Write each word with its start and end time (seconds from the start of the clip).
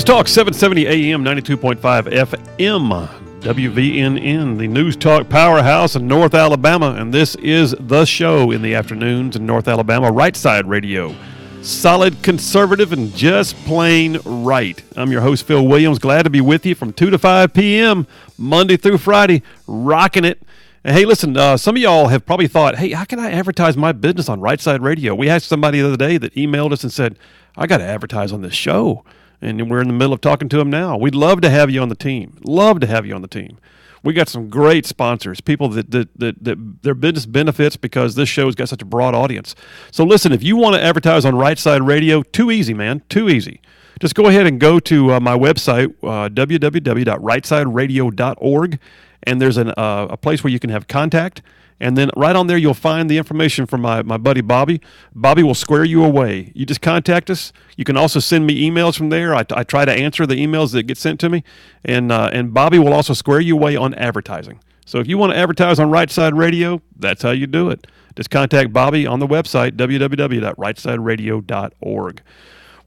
News 0.00 0.06
Talk 0.06 0.28
770 0.28 0.86
AM 0.86 1.22
92.5 1.22 1.76
FM 1.78 3.08
WVNN, 3.40 4.56
the 4.56 4.66
News 4.66 4.96
Talk 4.96 5.28
powerhouse 5.28 5.94
in 5.94 6.08
North 6.08 6.32
Alabama, 6.32 6.94
and 6.98 7.12
this 7.12 7.34
is 7.34 7.74
the 7.78 8.06
show 8.06 8.50
in 8.50 8.62
the 8.62 8.74
afternoons 8.74 9.36
in 9.36 9.44
North 9.44 9.68
Alabama, 9.68 10.10
Right 10.10 10.34
Side 10.34 10.66
Radio. 10.66 11.14
Solid, 11.60 12.22
conservative, 12.22 12.94
and 12.94 13.14
just 13.14 13.54
plain 13.66 14.16
right. 14.24 14.82
I'm 14.96 15.12
your 15.12 15.20
host, 15.20 15.44
Phil 15.44 15.66
Williams. 15.66 15.98
Glad 15.98 16.22
to 16.22 16.30
be 16.30 16.40
with 16.40 16.64
you 16.64 16.74
from 16.74 16.94
2 16.94 17.10
to 17.10 17.18
5 17.18 17.52
p.m., 17.52 18.06
Monday 18.38 18.78
through 18.78 18.96
Friday, 18.96 19.42
rocking 19.66 20.24
it. 20.24 20.40
And 20.82 20.96
hey, 20.96 21.04
listen, 21.04 21.36
uh, 21.36 21.58
some 21.58 21.76
of 21.76 21.82
y'all 21.82 22.08
have 22.08 22.24
probably 22.24 22.48
thought, 22.48 22.76
hey, 22.76 22.92
how 22.92 23.04
can 23.04 23.18
I 23.18 23.32
advertise 23.32 23.76
my 23.76 23.92
business 23.92 24.30
on 24.30 24.40
Right 24.40 24.62
Side 24.62 24.80
Radio? 24.80 25.14
We 25.14 25.26
had 25.26 25.42
somebody 25.42 25.82
the 25.82 25.88
other 25.88 25.98
day 25.98 26.16
that 26.16 26.34
emailed 26.36 26.72
us 26.72 26.84
and 26.84 26.90
said, 26.90 27.18
I 27.54 27.66
got 27.66 27.78
to 27.78 27.84
advertise 27.84 28.32
on 28.32 28.40
this 28.40 28.54
show 28.54 29.04
and 29.40 29.70
we're 29.70 29.80
in 29.80 29.88
the 29.88 29.94
middle 29.94 30.12
of 30.12 30.20
talking 30.20 30.48
to 30.50 30.58
them 30.58 30.70
now. 30.70 30.96
We'd 30.96 31.14
love 31.14 31.40
to 31.42 31.50
have 31.50 31.70
you 31.70 31.80
on 31.80 31.88
the 31.88 31.94
team. 31.94 32.38
Love 32.44 32.80
to 32.80 32.86
have 32.86 33.06
you 33.06 33.14
on 33.14 33.22
the 33.22 33.28
team. 33.28 33.58
We 34.02 34.14
got 34.14 34.28
some 34.28 34.48
great 34.48 34.86
sponsors, 34.86 35.42
people 35.42 35.68
that, 35.70 35.90
that, 35.90 36.08
that, 36.18 36.42
that 36.44 36.82
their 36.82 36.94
business 36.94 37.26
benefits 37.26 37.76
because 37.76 38.14
this 38.14 38.30
show's 38.30 38.54
got 38.54 38.70
such 38.70 38.80
a 38.80 38.86
broad 38.86 39.14
audience. 39.14 39.54
So 39.90 40.04
listen, 40.04 40.32
if 40.32 40.42
you 40.42 40.56
want 40.56 40.76
to 40.76 40.82
advertise 40.82 41.26
on 41.26 41.36
Right 41.36 41.58
Side 41.58 41.82
Radio, 41.82 42.22
too 42.22 42.50
easy, 42.50 42.72
man, 42.72 43.02
too 43.08 43.28
easy. 43.28 43.60
Just 44.00 44.14
go 44.14 44.28
ahead 44.28 44.46
and 44.46 44.58
go 44.58 44.80
to 44.80 45.12
uh, 45.12 45.20
my 45.20 45.36
website, 45.36 45.94
uh, 46.02 46.30
www.rightsideradio.org, 46.30 48.78
and 49.24 49.42
there's 49.42 49.58
an, 49.58 49.68
uh, 49.76 50.06
a 50.10 50.16
place 50.16 50.42
where 50.42 50.50
you 50.50 50.58
can 50.58 50.70
have 50.70 50.88
contact 50.88 51.42
and 51.80 51.96
then 51.96 52.10
right 52.14 52.36
on 52.36 52.46
there, 52.46 52.58
you'll 52.58 52.74
find 52.74 53.10
the 53.10 53.16
information 53.16 53.64
from 53.64 53.80
my, 53.80 54.02
my 54.02 54.18
buddy 54.18 54.42
Bobby. 54.42 54.82
Bobby 55.14 55.42
will 55.42 55.54
square 55.54 55.84
you 55.84 56.04
away. 56.04 56.52
You 56.54 56.66
just 56.66 56.82
contact 56.82 57.30
us. 57.30 57.54
You 57.76 57.84
can 57.84 57.96
also 57.96 58.20
send 58.20 58.46
me 58.46 58.68
emails 58.68 58.98
from 58.98 59.08
there. 59.08 59.34
I, 59.34 59.46
I 59.50 59.64
try 59.64 59.86
to 59.86 59.92
answer 59.92 60.26
the 60.26 60.34
emails 60.34 60.72
that 60.72 60.82
get 60.82 60.98
sent 60.98 61.18
to 61.20 61.30
me. 61.30 61.42
And, 61.84 62.12
uh, 62.12 62.28
and 62.32 62.52
Bobby 62.52 62.78
will 62.78 62.92
also 62.92 63.14
square 63.14 63.40
you 63.40 63.56
away 63.56 63.76
on 63.76 63.94
advertising. 63.94 64.60
So 64.84 64.98
if 64.98 65.06
you 65.06 65.16
want 65.16 65.32
to 65.32 65.38
advertise 65.38 65.80
on 65.80 65.90
Right 65.90 66.10
Side 66.10 66.34
Radio, 66.34 66.82
that's 66.96 67.22
how 67.22 67.30
you 67.30 67.46
do 67.46 67.70
it. 67.70 67.86
Just 68.14 68.28
contact 68.28 68.70
Bobby 68.72 69.06
on 69.06 69.20
the 69.20 69.26
website, 69.26 69.70
www.rightsideradio.org. 69.72 72.22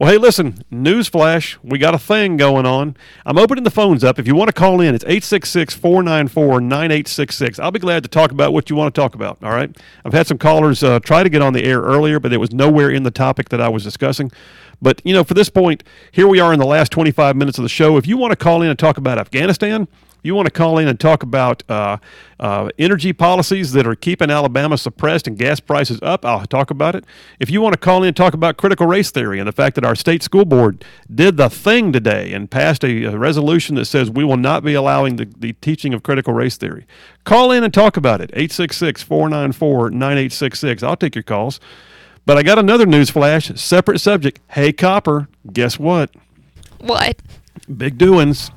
Well, 0.04 0.12
hey, 0.12 0.18
listen, 0.18 0.66
newsflash, 0.70 1.58
we 1.64 1.80
got 1.80 1.96
a 1.96 1.98
thing 1.98 2.36
going 2.36 2.66
on. 2.66 2.98
I'm 3.26 3.38
opening 3.38 3.64
the 3.64 3.72
phones 3.72 4.04
up. 4.04 4.20
If 4.20 4.28
you 4.28 4.36
want 4.36 4.50
to 4.50 4.54
call 4.54 4.82
in, 4.82 4.94
it's 4.94 5.06
866 5.06 5.76
494 5.76 6.60
9866. 6.60 7.58
I'll 7.58 7.72
be 7.72 7.80
glad 7.80 8.04
to 8.04 8.10
talk 8.10 8.32
about 8.32 8.52
what 8.52 8.70
you 8.70 8.76
want 8.76 8.94
to 8.94 9.00
talk 9.00 9.16
about, 9.16 9.38
all 9.42 9.52
right? 9.52 9.74
I've 10.04 10.12
had 10.12 10.28
some 10.28 10.38
callers 10.38 10.84
uh, 10.84 11.00
try 11.00 11.24
to 11.24 11.30
get 11.30 11.42
on 11.42 11.54
the 11.54 11.64
air 11.64 11.80
earlier, 11.80 12.20
but 12.20 12.34
it 12.34 12.38
was 12.38 12.52
nowhere 12.52 12.90
in 12.90 13.04
the 13.04 13.12
topic 13.12 13.48
that 13.48 13.62
I 13.62 13.70
was 13.70 13.86
discussing. 13.86 14.30
But, 14.82 15.02
you 15.06 15.14
know, 15.14 15.24
for 15.24 15.36
this 15.36 15.48
point, 15.48 15.86
here 16.12 16.28
we 16.28 16.42
are 16.42 16.52
in 16.52 16.60
the 16.60 16.66
last 16.66 16.92
25 16.92 17.38
minutes 17.38 17.58
of 17.58 17.64
the 17.64 17.70
show. 17.70 17.96
If 17.96 18.06
you 18.06 18.18
want 18.18 18.32
to 18.32 18.36
call 18.36 18.62
in 18.62 18.68
and 18.68 18.78
talk 18.78 18.98
about 18.98 19.18
Afghanistan, 19.18 19.88
you 20.24 20.36
want 20.36 20.48
to 20.48 20.52
call 20.52 20.78
in 20.78 20.88
and 20.88 21.00
talk 21.00 21.22
about 21.22 21.64
uh, 21.70 21.98
uh, 22.40 22.70
energy 22.80 23.14
policies 23.14 23.74
that 23.74 23.86
are 23.86 23.96
keeping 23.96 24.32
Alabama 24.32 24.78
suppressed 24.78 25.28
and 25.28 25.38
gas 25.38 25.60
prices 25.60 26.00
up, 26.02 26.26
I'll 26.26 26.46
talk 26.46 26.72
about 26.72 26.96
it. 26.96 27.06
If 27.40 27.50
you 27.50 27.62
want 27.62 27.74
to 27.74 27.80
call 27.80 28.04
in 28.04 28.08
and 28.08 28.16
talk 28.16 28.34
about 28.34 28.58
critical 28.58 28.88
race 28.88 29.12
theory 29.12 29.40
and 29.40 29.48
the 29.48 29.52
fact 29.52 29.76
that 29.76 29.86
our 29.86 29.96
state 29.96 30.24
school 30.24 30.46
board 30.46 30.84
did 31.14 31.38
the 31.38 31.50
thing 31.50 31.92
today 31.92 32.34
and 32.34 32.50
passed 32.50 32.84
a, 32.84 33.06
a 33.06 33.18
resolution 33.18 33.76
that 33.76 33.86
says 33.86 34.10
we 34.10 34.24
will 34.24 34.38
not 34.38 34.64
be 34.64 34.74
allowing 34.74 35.18
the, 35.18 35.26
the 35.38 35.54
teaching 35.54 35.94
of 35.94 36.04
critical 36.04 36.34
race 36.34 36.58
theory, 36.58 36.86
call 37.24 37.52
in 37.52 37.64
and 37.64 37.74
talk 37.74 37.98
about 37.98 38.22
it. 38.22 38.30
866 38.34 39.04
494 39.04 39.90
9866. 39.92 40.84
I'll 40.84 40.96
take 40.96 41.16
your 41.16 41.24
calls. 41.24 41.60
But 42.26 42.38
I 42.38 42.44
got 42.44 42.58
another 42.58 42.86
news 42.86 43.10
flash, 43.10 43.52
separate 43.60 44.00
subject. 44.00 44.40
Hey, 44.48 44.72
Copper, 44.72 45.28
guess 45.52 45.78
what? 45.78 46.10
What? 46.80 47.18
Big 47.78 47.98
doings. 47.98 48.52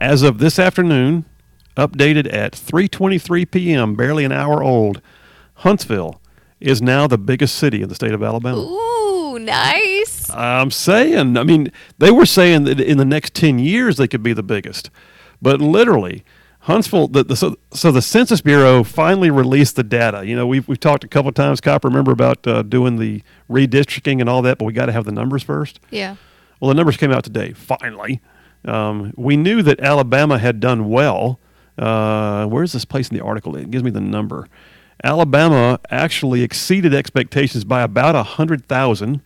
As 0.00 0.22
of 0.22 0.38
this 0.38 0.58
afternoon, 0.58 1.26
updated 1.76 2.32
at 2.32 2.52
3:23 2.52 3.50
p.m., 3.50 3.94
barely 3.94 4.24
an 4.24 4.32
hour 4.32 4.62
old, 4.62 5.02
Huntsville 5.56 6.20
is 6.58 6.80
now 6.80 7.06
the 7.06 7.18
biggest 7.18 7.54
city 7.56 7.82
in 7.82 7.88
the 7.88 7.94
state 7.94 8.12
of 8.12 8.22
Alabama. 8.22 8.58
Ooh, 8.58 9.38
nice. 9.38 10.30
I'm 10.30 10.70
saying, 10.70 11.36
I 11.36 11.42
mean, 11.42 11.70
they 11.98 12.10
were 12.10 12.26
saying 12.26 12.64
that 12.64 12.80
in 12.80 12.98
the 12.98 13.04
next 13.04 13.34
10 13.34 13.58
years 13.58 13.96
they 13.96 14.08
could 14.08 14.22
be 14.22 14.32
the 14.32 14.42
biggest. 14.42 14.90
But 15.42 15.60
literally, 15.60 16.24
Huntsville, 16.60 17.08
the, 17.08 17.24
the, 17.24 17.36
so, 17.36 17.56
so 17.72 17.90
the 17.90 18.02
Census 18.02 18.40
Bureau 18.42 18.84
finally 18.84 19.30
released 19.30 19.76
the 19.76 19.82
data. 19.82 20.26
You 20.26 20.36
know, 20.36 20.46
we've, 20.46 20.66
we've 20.68 20.80
talked 20.80 21.04
a 21.04 21.08
couple 21.08 21.32
times, 21.32 21.60
Cop, 21.60 21.84
remember 21.84 22.12
about 22.12 22.46
uh, 22.46 22.62
doing 22.62 22.96
the 22.98 23.22
redistricting 23.50 24.20
and 24.20 24.28
all 24.28 24.42
that, 24.42 24.58
but 24.58 24.66
we 24.66 24.74
got 24.74 24.86
to 24.86 24.92
have 24.92 25.04
the 25.06 25.12
numbers 25.12 25.42
first. 25.42 25.80
Yeah. 25.90 26.16
Well, 26.60 26.68
the 26.68 26.74
numbers 26.74 26.98
came 26.98 27.10
out 27.10 27.24
today, 27.24 27.52
finally. 27.54 28.20
Um, 28.64 29.12
we 29.16 29.36
knew 29.36 29.62
that 29.62 29.80
Alabama 29.80 30.38
had 30.38 30.60
done 30.60 30.88
well. 30.88 31.40
Uh, 31.78 32.46
where's 32.46 32.72
this 32.72 32.84
place 32.84 33.08
in 33.08 33.16
the 33.16 33.24
article? 33.24 33.56
It 33.56 33.70
gives 33.70 33.84
me 33.84 33.90
the 33.90 34.00
number. 34.00 34.46
Alabama 35.02 35.80
actually 35.90 36.42
exceeded 36.42 36.94
expectations 36.94 37.64
by 37.64 37.82
about 37.82 38.14
100,000. 38.14 39.22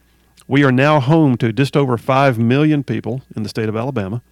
We 0.47 0.63
are 0.63 0.71
now 0.71 1.01
home 1.01 1.37
to 1.39 1.53
just 1.53 1.77
over 1.77 1.99
5 1.99 2.39
million 2.39 2.85
people 2.85 3.23
in 3.35 3.43
the 3.43 3.49
state 3.49 3.69
of 3.69 3.77
Alabama, 3.77 4.23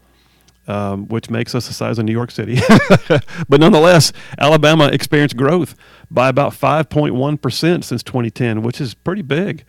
um, 0.69 1.09
which 1.09 1.31
makes 1.31 1.55
us 1.55 1.67
the 1.67 1.75
size 1.75 1.99
of 1.99 2.05
New 2.05 2.13
York 2.13 2.31
City. 2.31 2.61
but 3.49 3.61
nonetheless, 3.61 4.13
Alabama 4.39 4.87
experienced 4.87 5.37
growth 5.37 5.75
by 6.11 6.29
about 6.29 6.53
5.1% 6.53 7.83
since 7.83 8.03
2010, 8.03 8.63
which 8.63 8.81
is 8.81 8.95
pretty 8.95 9.23
big. 9.23 9.65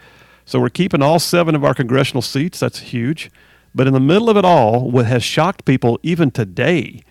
So 0.46 0.60
we're 0.60 0.70
keeping 0.70 1.02
all 1.02 1.20
seven 1.20 1.56
of 1.56 1.64
our 1.64 1.74
congressional 1.74 2.22
seats. 2.22 2.60
That's 2.60 2.80
huge. 2.80 3.32
But 3.76 3.88
in 3.88 3.94
the 3.94 4.00
middle 4.00 4.30
of 4.30 4.38
it 4.38 4.46
all, 4.46 4.90
what 4.92 5.06
has 5.06 5.24
shocked 5.24 5.66
people 5.66 6.00
even 6.04 6.32
today 6.32 7.02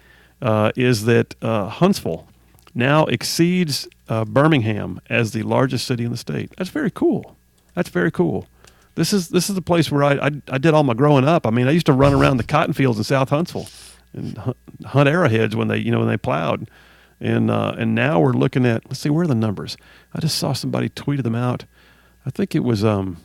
uh, 0.40 0.72
is 0.76 1.04
that 1.06 1.34
uh, 1.42 1.68
Huntsville 1.68 2.28
now 2.74 3.06
exceeds 3.06 3.88
uh, 4.08 4.24
Birmingham 4.24 5.00
as 5.08 5.32
the 5.32 5.42
largest 5.42 5.86
city 5.86 6.04
in 6.04 6.10
the 6.10 6.16
state. 6.16 6.52
That's 6.56 6.70
very 6.70 6.90
cool. 6.90 7.36
That's 7.74 7.88
very 7.88 8.10
cool. 8.10 8.46
This 8.94 9.12
is 9.12 9.28
this 9.28 9.48
is 9.48 9.54
the 9.54 9.62
place 9.62 9.90
where 9.90 10.04
I, 10.04 10.12
I, 10.26 10.30
I 10.48 10.58
did 10.58 10.74
all 10.74 10.82
my 10.82 10.94
growing 10.94 11.24
up. 11.26 11.46
I 11.46 11.50
mean, 11.50 11.66
I 11.66 11.70
used 11.70 11.86
to 11.86 11.92
run 11.92 12.12
around 12.12 12.36
the 12.36 12.44
cotton 12.44 12.74
fields 12.74 12.98
in 12.98 13.04
South 13.04 13.30
Huntsville 13.30 13.68
and 14.12 14.54
hunt 14.84 15.08
arrowheads 15.08 15.56
when 15.56 15.68
they 15.68 15.78
you 15.78 15.90
know 15.90 15.98
when 15.98 16.08
they 16.08 16.18
plowed, 16.18 16.68
and 17.18 17.50
uh, 17.50 17.74
and 17.78 17.94
now 17.94 18.20
we're 18.20 18.32
looking 18.32 18.66
at 18.66 18.84
let's 18.86 19.00
see 19.00 19.08
where 19.08 19.24
are 19.24 19.26
the 19.26 19.34
numbers. 19.34 19.78
I 20.12 20.20
just 20.20 20.36
saw 20.36 20.52
somebody 20.52 20.90
tweeted 20.90 21.22
them 21.22 21.34
out. 21.34 21.64
I 22.26 22.30
think 22.30 22.54
it 22.54 22.60
was 22.64 22.84
um 22.84 23.16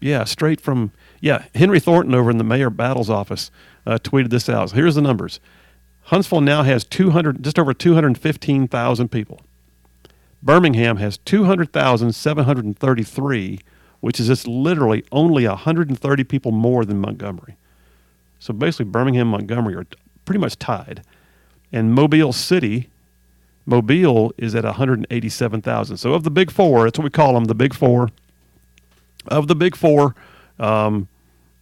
yeah 0.00 0.24
straight 0.24 0.60
from 0.60 0.92
yeah, 1.24 1.46
Henry 1.54 1.80
Thornton 1.80 2.14
over 2.14 2.30
in 2.30 2.36
the 2.36 2.44
Mayor 2.44 2.68
Battle's 2.68 3.08
office 3.08 3.50
uh, 3.86 3.98
tweeted 4.02 4.28
this 4.28 4.46
out. 4.46 4.68
So 4.68 4.76
here's 4.76 4.96
the 4.96 5.00
numbers. 5.00 5.40
Huntsville 6.02 6.42
now 6.42 6.64
has 6.64 6.84
200, 6.84 7.42
just 7.42 7.58
over 7.58 7.72
215,000 7.72 9.08
people. 9.08 9.40
Birmingham 10.42 10.98
has 10.98 11.16
200,733, 11.16 13.58
which 14.00 14.20
is 14.20 14.26
just 14.26 14.46
literally 14.46 15.02
only 15.12 15.48
130 15.48 16.24
people 16.24 16.52
more 16.52 16.84
than 16.84 17.00
Montgomery. 17.00 17.56
So 18.38 18.52
basically, 18.52 18.84
Birmingham 18.84 19.22
and 19.22 19.30
Montgomery 19.30 19.76
are 19.76 19.86
pretty 20.26 20.40
much 20.40 20.58
tied. 20.58 21.02
And 21.72 21.94
Mobile 21.94 22.34
City, 22.34 22.90
Mobile 23.64 24.34
is 24.36 24.54
at 24.54 24.64
187,000. 24.64 25.96
So 25.96 26.12
of 26.12 26.22
the 26.22 26.30
big 26.30 26.50
four, 26.50 26.84
that's 26.84 26.98
what 26.98 27.04
we 27.04 27.10
call 27.10 27.32
them, 27.32 27.46
the 27.46 27.54
big 27.54 27.72
four. 27.72 28.10
Of 29.28 29.48
the 29.48 29.56
big 29.56 29.74
four, 29.74 30.14
um, 30.58 31.08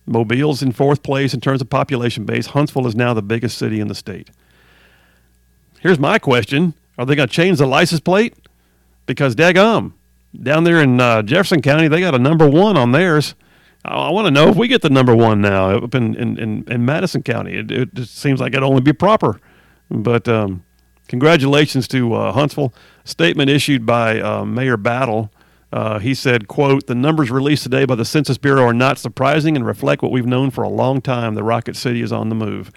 Mobile's 0.07 0.63
in 0.63 0.73
fourth 0.73 1.03
place 1.03 1.33
in 1.33 1.41
terms 1.41 1.61
of 1.61 1.71
population 1.71 2.25
base. 2.25 2.47
Huntsville 2.47 2.87
is 2.87 2.97
now 2.97 3.15
the 3.15 3.23
biggest 3.23 3.57
city 3.57 3.81
in 3.81 3.89
the 3.89 3.95
state. 3.95 4.31
Here's 5.81 5.99
my 5.99 6.19
question 6.19 6.75
Are 6.99 7.07
they 7.07 7.15
going 7.15 7.29
to 7.29 7.35
change 7.35 7.59
the 7.59 7.67
license 7.67 8.01
plate? 8.01 8.37
Because, 9.07 9.35
daggum, 9.35 9.93
down 10.41 10.65
there 10.65 10.81
in 10.81 11.01
uh, 11.01 11.23
Jefferson 11.23 11.61
County, 11.61 11.89
they 11.89 12.01
got 12.01 12.15
a 12.15 12.19
number 12.19 12.49
one 12.49 12.77
on 12.77 12.93
theirs. 12.93 13.35
I, 13.85 13.95
I 13.95 14.11
want 14.11 14.27
to 14.27 14.31
know 14.31 14.49
if 14.49 14.57
we 14.57 14.69
get 14.69 14.83
the 14.83 14.91
number 14.91 15.15
one 15.15 15.41
now 15.41 15.71
up 15.71 15.95
in, 15.95 16.15
in, 16.15 16.39
in, 16.39 16.65
in 16.71 16.85
Madison 16.85 17.23
County. 17.23 17.55
It, 17.55 17.71
it, 17.71 17.95
just 17.95 18.17
seems 18.17 18.41
like 18.41 18.53
it'd 18.53 18.63
only 18.63 18.81
be 18.81 18.93
proper. 18.93 19.41
But 19.91 20.29
um, 20.29 20.65
congratulations 21.09 21.87
to 21.89 22.15
uh, 22.15 22.33
Huntsville. 22.33 22.73
Statement 23.05 23.51
issued 23.51 23.85
by 23.85 24.21
uh, 24.21 24.45
Mayor 24.45 24.77
Battle 24.77 25.33
uh, 25.73 25.99
he 25.99 26.15
said, 26.15 26.49
quote, 26.49 26.87
the 26.87 26.95
numbers 26.95 27.31
released 27.31 27.63
today 27.63 27.87
by 27.87 27.95
the 27.95 28.05
Census 28.05 28.37
Bureau 28.37 28.65
are 28.65 28.75
not 28.75 28.99
surprising 28.99 29.57
and 29.57 29.65
reflect 29.65 30.03
what 30.03 30.13
we've 30.13 30.27
known 30.27 30.51
for 30.51 30.63
a 30.63 30.69
long 30.69 31.01
time. 31.01 31.35
The 31.35 31.43
Rocket 31.43 31.77
City 31.77 32.03
is 32.03 32.13
on 32.13 32.29
the 32.29 32.35
move. 32.35 32.71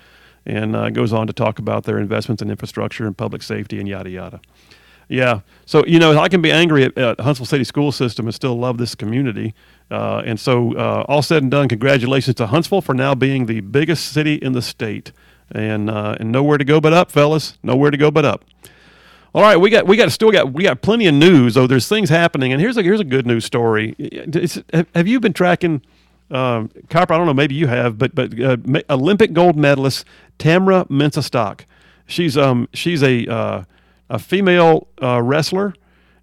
And 0.48 0.76
uh, 0.76 0.92
goes 0.92 1.12
on 1.12 1.26
to 1.26 1.34
talk 1.34 1.58
about 1.58 1.86
their 1.86 1.98
investments 1.98 2.42
in 2.42 2.52
infrastructure 2.52 3.08
and 3.08 3.18
public 3.18 3.42
safety 3.42 3.80
and 3.80 3.88
yada, 3.88 4.12
yada. 4.12 4.40
Yeah. 5.08 5.40
So, 5.66 5.84
you 5.88 5.98
know, 5.98 6.20
I 6.20 6.30
can 6.30 6.42
be 6.42 6.52
angry 6.52 6.84
at, 6.84 6.98
at 6.98 7.20
Huntsville 7.20 7.48
City 7.48 7.64
School 7.64 7.92
System 7.92 8.28
and 8.28 8.34
still 8.34 8.56
love 8.56 8.78
this 8.78 8.94
community. 8.94 9.56
Uh, 9.90 10.22
and 10.24 10.40
so, 10.40 10.76
uh, 10.78 11.04
all 11.08 11.24
said 11.24 11.42
and 11.42 11.52
done, 11.52 11.68
congratulations 11.68 12.36
to 12.36 12.48
Huntsville 12.48 12.82
for 12.82 12.94
now 12.94 13.16
being 13.16 13.48
the 13.48 13.62
biggest 13.62 14.12
city 14.12 14.36
in 14.36 14.54
the 14.54 14.62
state. 14.62 15.12
And, 15.52 15.90
uh, 15.90 16.16
and 16.20 16.32
nowhere 16.32 16.60
to 16.60 16.64
go 16.64 16.80
but 16.80 16.94
up, 16.94 17.12
fellas. 17.12 17.58
Nowhere 17.62 17.92
to 17.92 17.98
go 17.98 18.12
but 18.12 18.26
up. 18.26 18.46
All 19.36 19.42
right, 19.42 19.58
we 19.58 19.70
got 19.70 19.86
we 19.86 19.98
got 19.98 20.10
still 20.14 20.32
got 20.32 20.54
we 20.54 20.64
got 20.64 20.82
plenty 20.82 21.08
of 21.08 21.14
news. 21.14 21.56
though. 21.56 21.68
there's 21.68 21.90
things 21.90 22.10
happening, 22.10 22.54
and 22.54 22.62
here's 22.62 22.78
a 22.78 22.82
here's 22.82 23.02
a 23.02 23.04
good 23.04 23.28
news 23.28 23.44
story. 23.44 23.94
It's, 24.00 24.62
have 24.96 25.10
you 25.10 25.20
been 25.20 25.34
tracking 25.34 25.82
Um, 26.32 26.72
Copper, 26.90 27.14
I 27.14 27.18
don't 27.18 27.28
know, 27.28 27.34
maybe 27.34 27.54
you 27.54 27.68
have, 27.68 27.98
but 27.98 28.16
but 28.16 28.40
uh, 28.42 28.56
Olympic 28.90 29.34
gold 29.34 29.58
medalist 29.58 30.06
Tamyra 30.40 30.88
Mensah 30.88 31.22
Stock. 31.22 31.66
She's 32.08 32.38
um 32.38 32.70
she's 32.74 33.04
a 33.04 33.28
uh, 33.28 33.64
a 34.10 34.20
female 34.20 34.88
uh, 35.04 35.22
wrestler, 35.22 35.74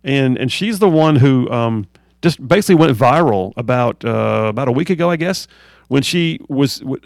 and 0.03 0.39
and 0.39 0.51
she's 0.51 0.79
the 0.79 0.89
one 0.89 1.17
who 1.17 1.51
um 1.51 1.89
just 2.23 2.49
basically 2.49 2.77
went 2.77 2.97
viral 2.97 3.53
about 3.59 4.03
uh, 4.07 4.47
about 4.49 4.69
a 4.69 4.73
week 4.73 4.89
ago, 4.89 5.11
I 5.11 5.17
guess, 5.17 5.47
when 5.89 6.03
she 6.03 6.41
was 6.49 6.79
w- 6.79 7.03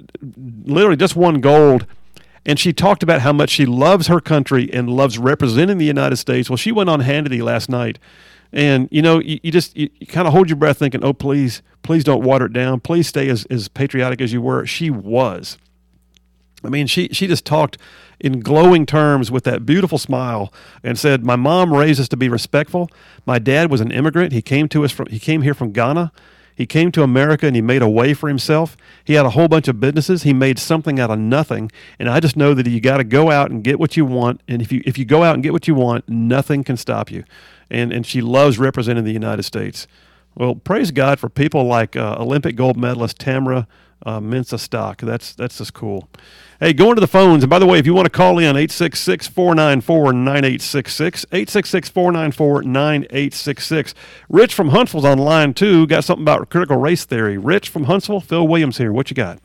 literally 0.66 0.96
just 0.96 1.16
won 1.16 1.40
gold. 1.40 1.84
And 2.46 2.60
she 2.60 2.72
talked 2.72 3.02
about 3.02 3.22
how 3.22 3.32
much 3.32 3.50
she 3.50 3.66
loves 3.66 4.06
her 4.06 4.20
country 4.20 4.72
and 4.72 4.88
loves 4.88 5.18
representing 5.18 5.78
the 5.78 5.84
United 5.84 6.16
States. 6.16 6.48
Well, 6.48 6.56
she 6.56 6.70
went 6.70 6.88
on 6.88 7.02
Hannity 7.02 7.42
last 7.42 7.68
night, 7.68 7.98
and 8.52 8.88
you 8.92 9.02
know, 9.02 9.18
you, 9.18 9.40
you 9.42 9.50
just 9.50 9.76
you, 9.76 9.90
you 9.98 10.06
kind 10.06 10.28
of 10.28 10.32
hold 10.32 10.48
your 10.48 10.56
breath, 10.56 10.78
thinking, 10.78 11.04
"Oh, 11.04 11.12
please, 11.12 11.60
please 11.82 12.04
don't 12.04 12.22
water 12.22 12.46
it 12.46 12.52
down. 12.52 12.78
Please 12.80 13.08
stay 13.08 13.28
as, 13.28 13.44
as 13.46 13.66
patriotic 13.66 14.20
as 14.20 14.32
you 14.32 14.40
were." 14.40 14.64
She 14.64 14.90
was. 14.90 15.58
I 16.64 16.68
mean, 16.68 16.86
she 16.86 17.08
she 17.10 17.26
just 17.26 17.44
talked 17.44 17.78
in 18.20 18.40
glowing 18.40 18.86
terms 18.86 19.30
with 19.30 19.42
that 19.44 19.66
beautiful 19.66 19.98
smile 19.98 20.52
and 20.84 20.96
said, 20.96 21.24
"My 21.24 21.36
mom 21.36 21.74
raised 21.74 22.00
us 22.00 22.08
to 22.10 22.16
be 22.16 22.28
respectful. 22.28 22.88
My 23.26 23.40
dad 23.40 23.72
was 23.72 23.80
an 23.80 23.90
immigrant. 23.90 24.32
He 24.32 24.40
came 24.40 24.68
to 24.68 24.84
us 24.84 24.92
from 24.92 25.06
he 25.10 25.18
came 25.18 25.42
here 25.42 25.54
from 25.54 25.72
Ghana. 25.72 26.12
He 26.56 26.64
came 26.64 26.90
to 26.92 27.02
America 27.02 27.46
and 27.46 27.54
he 27.54 27.60
made 27.60 27.82
a 27.82 27.88
way 27.88 28.14
for 28.14 28.28
himself. 28.28 28.78
He 29.04 29.12
had 29.12 29.26
a 29.26 29.30
whole 29.30 29.46
bunch 29.46 29.68
of 29.68 29.78
businesses. 29.78 30.22
He 30.22 30.32
made 30.32 30.58
something 30.58 30.98
out 30.98 31.10
of 31.10 31.18
nothing. 31.18 31.70
And 31.98 32.08
I 32.08 32.18
just 32.18 32.34
know 32.34 32.54
that 32.54 32.66
you 32.66 32.80
got 32.80 32.96
to 32.96 33.04
go 33.04 33.30
out 33.30 33.50
and 33.50 33.62
get 33.62 33.78
what 33.78 33.96
you 33.96 34.06
want. 34.06 34.40
And 34.48 34.62
if 34.62 34.72
you 34.72 34.82
if 34.86 34.96
you 34.96 35.04
go 35.04 35.22
out 35.22 35.34
and 35.34 35.42
get 35.42 35.52
what 35.52 35.68
you 35.68 35.74
want, 35.74 36.08
nothing 36.08 36.64
can 36.64 36.78
stop 36.78 37.10
you. 37.10 37.24
And 37.70 37.92
and 37.92 38.06
she 38.06 38.22
loves 38.22 38.58
representing 38.58 39.04
the 39.04 39.12
United 39.12 39.42
States. 39.42 39.86
Well, 40.34 40.54
praise 40.54 40.90
God 40.90 41.18
for 41.18 41.28
people 41.28 41.64
like 41.64 41.94
uh, 41.94 42.16
Olympic 42.18 42.56
gold 42.56 42.76
medalist 42.76 43.18
Tamyra 43.18 43.66
uh, 44.04 44.20
Mensah 44.20 44.58
Stock. 44.58 45.00
That's 45.00 45.34
that's 45.34 45.58
just 45.58 45.74
cool. 45.74 46.08
Hey, 46.60 46.72
going 46.72 46.94
to 46.94 47.00
the 47.00 47.06
phones. 47.06 47.42
And 47.42 47.50
by 47.50 47.58
the 47.58 47.66
way, 47.66 47.78
if 47.78 47.86
you 47.86 47.94
want 47.94 48.06
to 48.06 48.10
call 48.10 48.38
in, 48.38 48.56
866 48.56 49.28
494 49.28 50.12
9866. 50.12 51.26
866 51.32 51.88
494 51.90 52.62
9866. 52.62 53.94
Rich 54.28 54.54
from 54.54 54.68
Huntsville's 54.70 55.04
on 55.04 55.18
line 55.18 55.54
two. 55.54 55.86
Got 55.86 56.04
something 56.04 56.24
about 56.24 56.48
critical 56.48 56.76
race 56.76 57.04
theory. 57.04 57.36
Rich 57.38 57.68
from 57.68 57.84
Huntsville, 57.84 58.20
Phil 58.20 58.46
Williams 58.46 58.78
here. 58.78 58.92
What 58.92 59.10
you 59.10 59.14
got? 59.14 59.38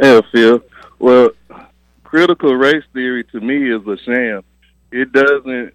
Yeah, 0.00 0.20
Phil. 0.32 0.62
Well, 0.98 1.30
critical 2.04 2.54
race 2.54 2.84
theory 2.92 3.24
to 3.24 3.40
me 3.40 3.70
is 3.70 3.86
a 3.86 3.96
sham. 3.98 4.42
It 4.92 5.12
doesn't 5.12 5.74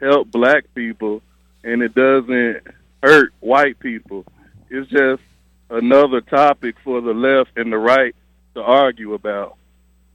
help 0.00 0.30
black 0.30 0.64
people 0.74 1.22
and 1.64 1.82
it 1.82 1.94
doesn't 1.94 2.62
hurt 3.02 3.32
white 3.40 3.78
people. 3.80 4.24
It's 4.70 4.88
just 4.90 5.22
another 5.70 6.20
topic 6.20 6.76
for 6.84 7.00
the 7.00 7.12
left 7.12 7.50
and 7.56 7.72
the 7.72 7.78
right 7.78 8.14
to 8.54 8.62
argue 8.62 9.14
about. 9.14 9.56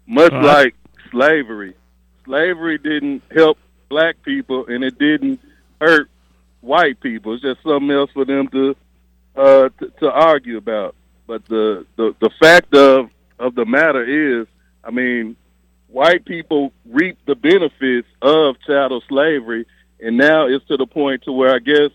Much 0.08 0.32
Uh-huh. 0.32 0.46
like 0.46 0.76
slavery. 1.12 1.74
Slavery 2.26 2.78
didn't 2.78 3.24
help 3.36 3.58
black 3.90 4.22
people 4.24 4.66
and 4.68 4.84
it 4.84 4.98
didn't 4.98 5.40
hurt 5.80 6.10
white 6.62 7.00
people. 7.02 7.34
It's 7.34 7.42
just 7.44 7.62
something 7.64 7.92
else 7.92 8.10
for 8.12 8.26
them 8.26 8.48
to 8.50 8.76
uh 9.36 9.70
to, 9.80 9.90
to 10.00 10.12
argue 10.12 10.58
about. 10.58 10.96
But 11.28 11.46
the, 11.46 11.86
the 11.98 12.16
the 12.20 12.30
fact 12.40 12.74
of 12.76 13.10
of 13.40 13.56
the 13.56 13.66
matter 13.66 14.04
is, 14.04 14.48
I 14.84 14.92
mean, 14.92 15.36
white 15.88 16.26
people 16.26 16.72
reap 16.86 17.18
the 17.26 17.36
benefits 17.36 18.08
of 18.22 18.56
chattel 18.66 19.02
slavery 19.10 19.66
and 20.00 20.18
now 20.18 20.48
it's 20.48 20.66
to 20.68 20.78
the 20.78 20.86
point 20.88 21.24
to 21.24 21.32
where 21.32 21.54
I 21.54 21.60
guess 21.60 21.92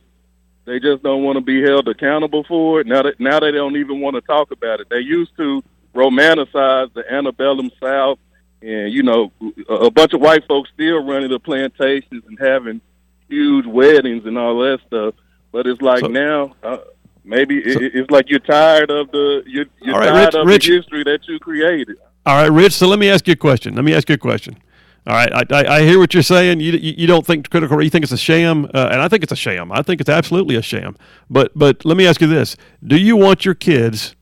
they 0.67 0.79
just 0.81 1.03
don't 1.03 1.23
want 1.23 1.37
to 1.37 1.41
be 1.41 1.63
held 1.63 1.89
accountable 1.89 2.45
for 2.45 2.81
it. 2.81 2.87
Now 2.87 3.03
that 3.03 3.19
now 3.19 3.41
they 3.41 3.53
don't 3.53 3.77
even 3.77 4.01
want 4.01 4.17
to 4.17 4.21
talk 4.21 4.51
about 4.51 4.81
it. 4.81 4.89
They 4.91 4.99
used 5.01 5.35
to 5.39 5.63
romanticize 5.95 6.93
the 6.93 7.05
antebellum 7.11 7.71
South, 7.83 8.19
and 8.63 8.93
you 8.93 9.03
know, 9.03 9.33
a, 9.69 9.75
a 9.75 9.91
bunch 9.91 10.13
of 10.13 10.21
white 10.21 10.47
folks 10.47 10.71
still 10.75 11.05
running 11.05 11.31
the 11.31 11.39
plantations 11.41 12.23
and 12.27 12.39
having 12.39 12.81
huge 13.29 13.67
weddings 13.67 14.25
and 14.27 14.37
all 14.39 14.59
that 14.61 14.81
stuff. 14.87 15.15
But 15.53 15.67
it's 15.67 15.81
like 15.81 16.01
So- 16.01 16.09
now, 16.09 16.55
uh, 16.63 16.79
maybe 17.25 17.63
So- 17.73 17.81
it, 17.81 17.93
it's 17.95 18.11
like 18.11 18.29
you're 18.29 18.39
tired 18.41 18.91
of 18.91 19.11
the 19.11 19.43
you're, 19.47 19.67
you're 19.81 19.95
right, 19.99 20.09
tired 20.09 20.27
Rich- 20.27 20.35
of 20.35 20.47
Rich- 20.47 20.67
the 20.69 20.75
history 20.77 21.05
that 21.05 21.21
you 21.29 21.39
created. 21.39 21.97
All 22.27 22.37
right, 22.43 22.51
Rich. 22.53 22.73
So 22.73 22.89
let 22.89 22.99
me 22.99 23.09
ask 23.09 23.27
you 23.29 23.33
a 23.33 23.37
question. 23.37 23.75
Let 23.75 23.85
me 23.85 23.95
ask 23.95 24.09
you 24.09 24.15
a 24.17 24.19
question. 24.19 24.57
All 25.07 25.15
right, 25.15 25.33
I, 25.33 25.45
I, 25.51 25.77
I 25.77 25.83
hear 25.83 25.99
what 25.99 26.15
you're 26.15 26.23
saying. 26.23 26.61
You, 26.61 26.73
you 26.73 27.07
don't 27.07 27.25
think 27.25 27.49
critical. 27.49 27.77
Race, 27.77 27.85
you 27.85 27.91
think 27.91 28.03
it's 28.03 28.13
a 28.13 28.19
sham, 28.19 28.65
uh, 28.75 28.89
and 28.91 29.01
I 29.01 29.09
think 29.09 29.23
it's 29.23 29.33
a 29.33 29.37
sham. 29.37 29.71
I 29.71 29.83
think 29.83 30.01
it's 30.01 30.11
absolutely 30.11 30.57
a 30.57 30.63
sham. 30.63 30.97
But 31.31 31.53
but 31.55 31.85
let 31.85 31.97
me 31.97 32.07
ask 32.07 32.21
you 32.21 32.27
this: 32.27 32.57
Do 32.85 32.99
you 32.99 33.17
want 33.17 33.45
your 33.45 33.55
kids? 33.55 34.17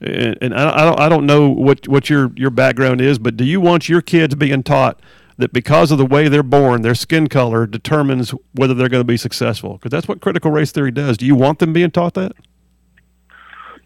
And, 0.00 0.36
and 0.42 0.54
I, 0.54 0.82
I 0.82 0.84
don't 0.84 1.00
I 1.00 1.08
don't 1.08 1.26
know 1.26 1.48
what 1.48 1.86
what 1.86 2.10
your 2.10 2.32
your 2.34 2.50
background 2.50 3.00
is, 3.00 3.18
but 3.18 3.36
do 3.36 3.44
you 3.44 3.60
want 3.60 3.88
your 3.88 4.02
kids 4.02 4.34
being 4.34 4.64
taught 4.64 5.00
that 5.36 5.52
because 5.52 5.92
of 5.92 5.98
the 5.98 6.06
way 6.06 6.28
they're 6.28 6.42
born, 6.42 6.82
their 6.82 6.96
skin 6.96 7.28
color 7.28 7.66
determines 7.66 8.30
whether 8.54 8.74
they're 8.74 8.88
going 8.88 9.02
to 9.02 9.06
be 9.06 9.16
successful? 9.16 9.74
Because 9.74 9.90
that's 9.90 10.08
what 10.08 10.20
critical 10.20 10.50
race 10.50 10.72
theory 10.72 10.90
does. 10.90 11.16
Do 11.16 11.26
you 11.26 11.36
want 11.36 11.60
them 11.60 11.72
being 11.72 11.92
taught 11.92 12.14
that? 12.14 12.32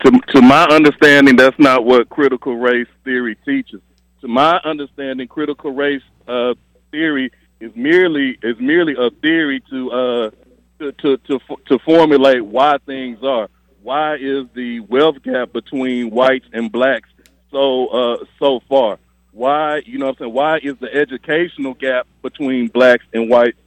to 0.05 0.11
to 0.29 0.43
my 0.43 0.65
understanding, 0.67 1.37
that's 1.37 1.59
not 1.59 1.85
what 1.85 2.09
critical 2.09 2.57
race 2.57 2.89
theory 3.05 3.37
teaches. 3.45 3.81
To 4.21 4.29
my 4.29 4.59
understanding, 4.65 5.29
critical 5.29 5.73
race 5.73 6.03
uh, 6.29 6.55
theory 6.91 7.33
is 7.61 7.73
merely 7.75 8.39
is 8.43 8.59
merely 8.61 8.95
a 8.99 9.11
theory 9.11 9.63
to 9.71 9.91
uh, 9.91 10.31
to, 10.79 10.93
to 10.93 11.17
to 11.17 11.41
f- 11.51 11.65
to 11.67 11.79
formulate 11.81 12.45
why 12.45 12.79
things 12.87 13.19
are. 13.23 13.49
Why 13.83 14.17
is 14.17 14.47
the 14.55 14.81
wealth 14.81 15.23
gap 15.23 15.53
between 15.53 16.11
whites 16.11 16.47
and 16.53 16.71
blacks 16.71 17.09
so 17.51 17.87
uh, 17.89 18.25
so 18.39 18.61
far? 18.69 18.99
Why 19.33 19.83
you 19.87 19.99
know 19.99 20.07
what 20.07 20.17
I'm 20.17 20.25
saying? 20.25 20.35
Why 20.35 20.59
is 20.59 20.77
the 20.81 20.95
educational 20.95 21.75
gap 21.75 22.07
between 22.23 22.69
blacks 22.69 23.05
and 23.13 23.29
whites 23.31 23.59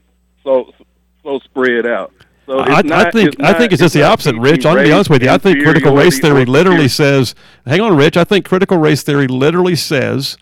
so 0.44 0.74
so 1.24 1.40
spread 1.40 1.86
out? 1.86 2.14
So 2.46 2.60
I, 2.60 2.80
I 2.80 3.12
think 3.12 3.30
it's 3.30 3.38
I 3.40 3.54
think 3.54 3.72
it's 3.72 3.82
just 3.82 3.94
the 3.94 4.04
opposite, 4.04 4.36
Rich. 4.36 4.66
I'm 4.66 4.76
gonna 4.76 4.88
be 4.88 4.92
honest 4.92 5.10
with 5.10 5.24
you. 5.24 5.30
I 5.30 5.38
think 5.38 5.64
critical 5.64 5.96
race 5.96 6.20
theory 6.20 6.46
literally 6.46 6.88
says, 6.88 7.36
"Hang 7.66 7.82
on, 7.82 7.96
Rich." 7.96 8.18
I 8.18 8.24
think 8.24 8.46
critical 8.46 8.78
race 8.78 9.04
theory 9.04 9.28
literally 9.28 9.76
says 9.76 10.38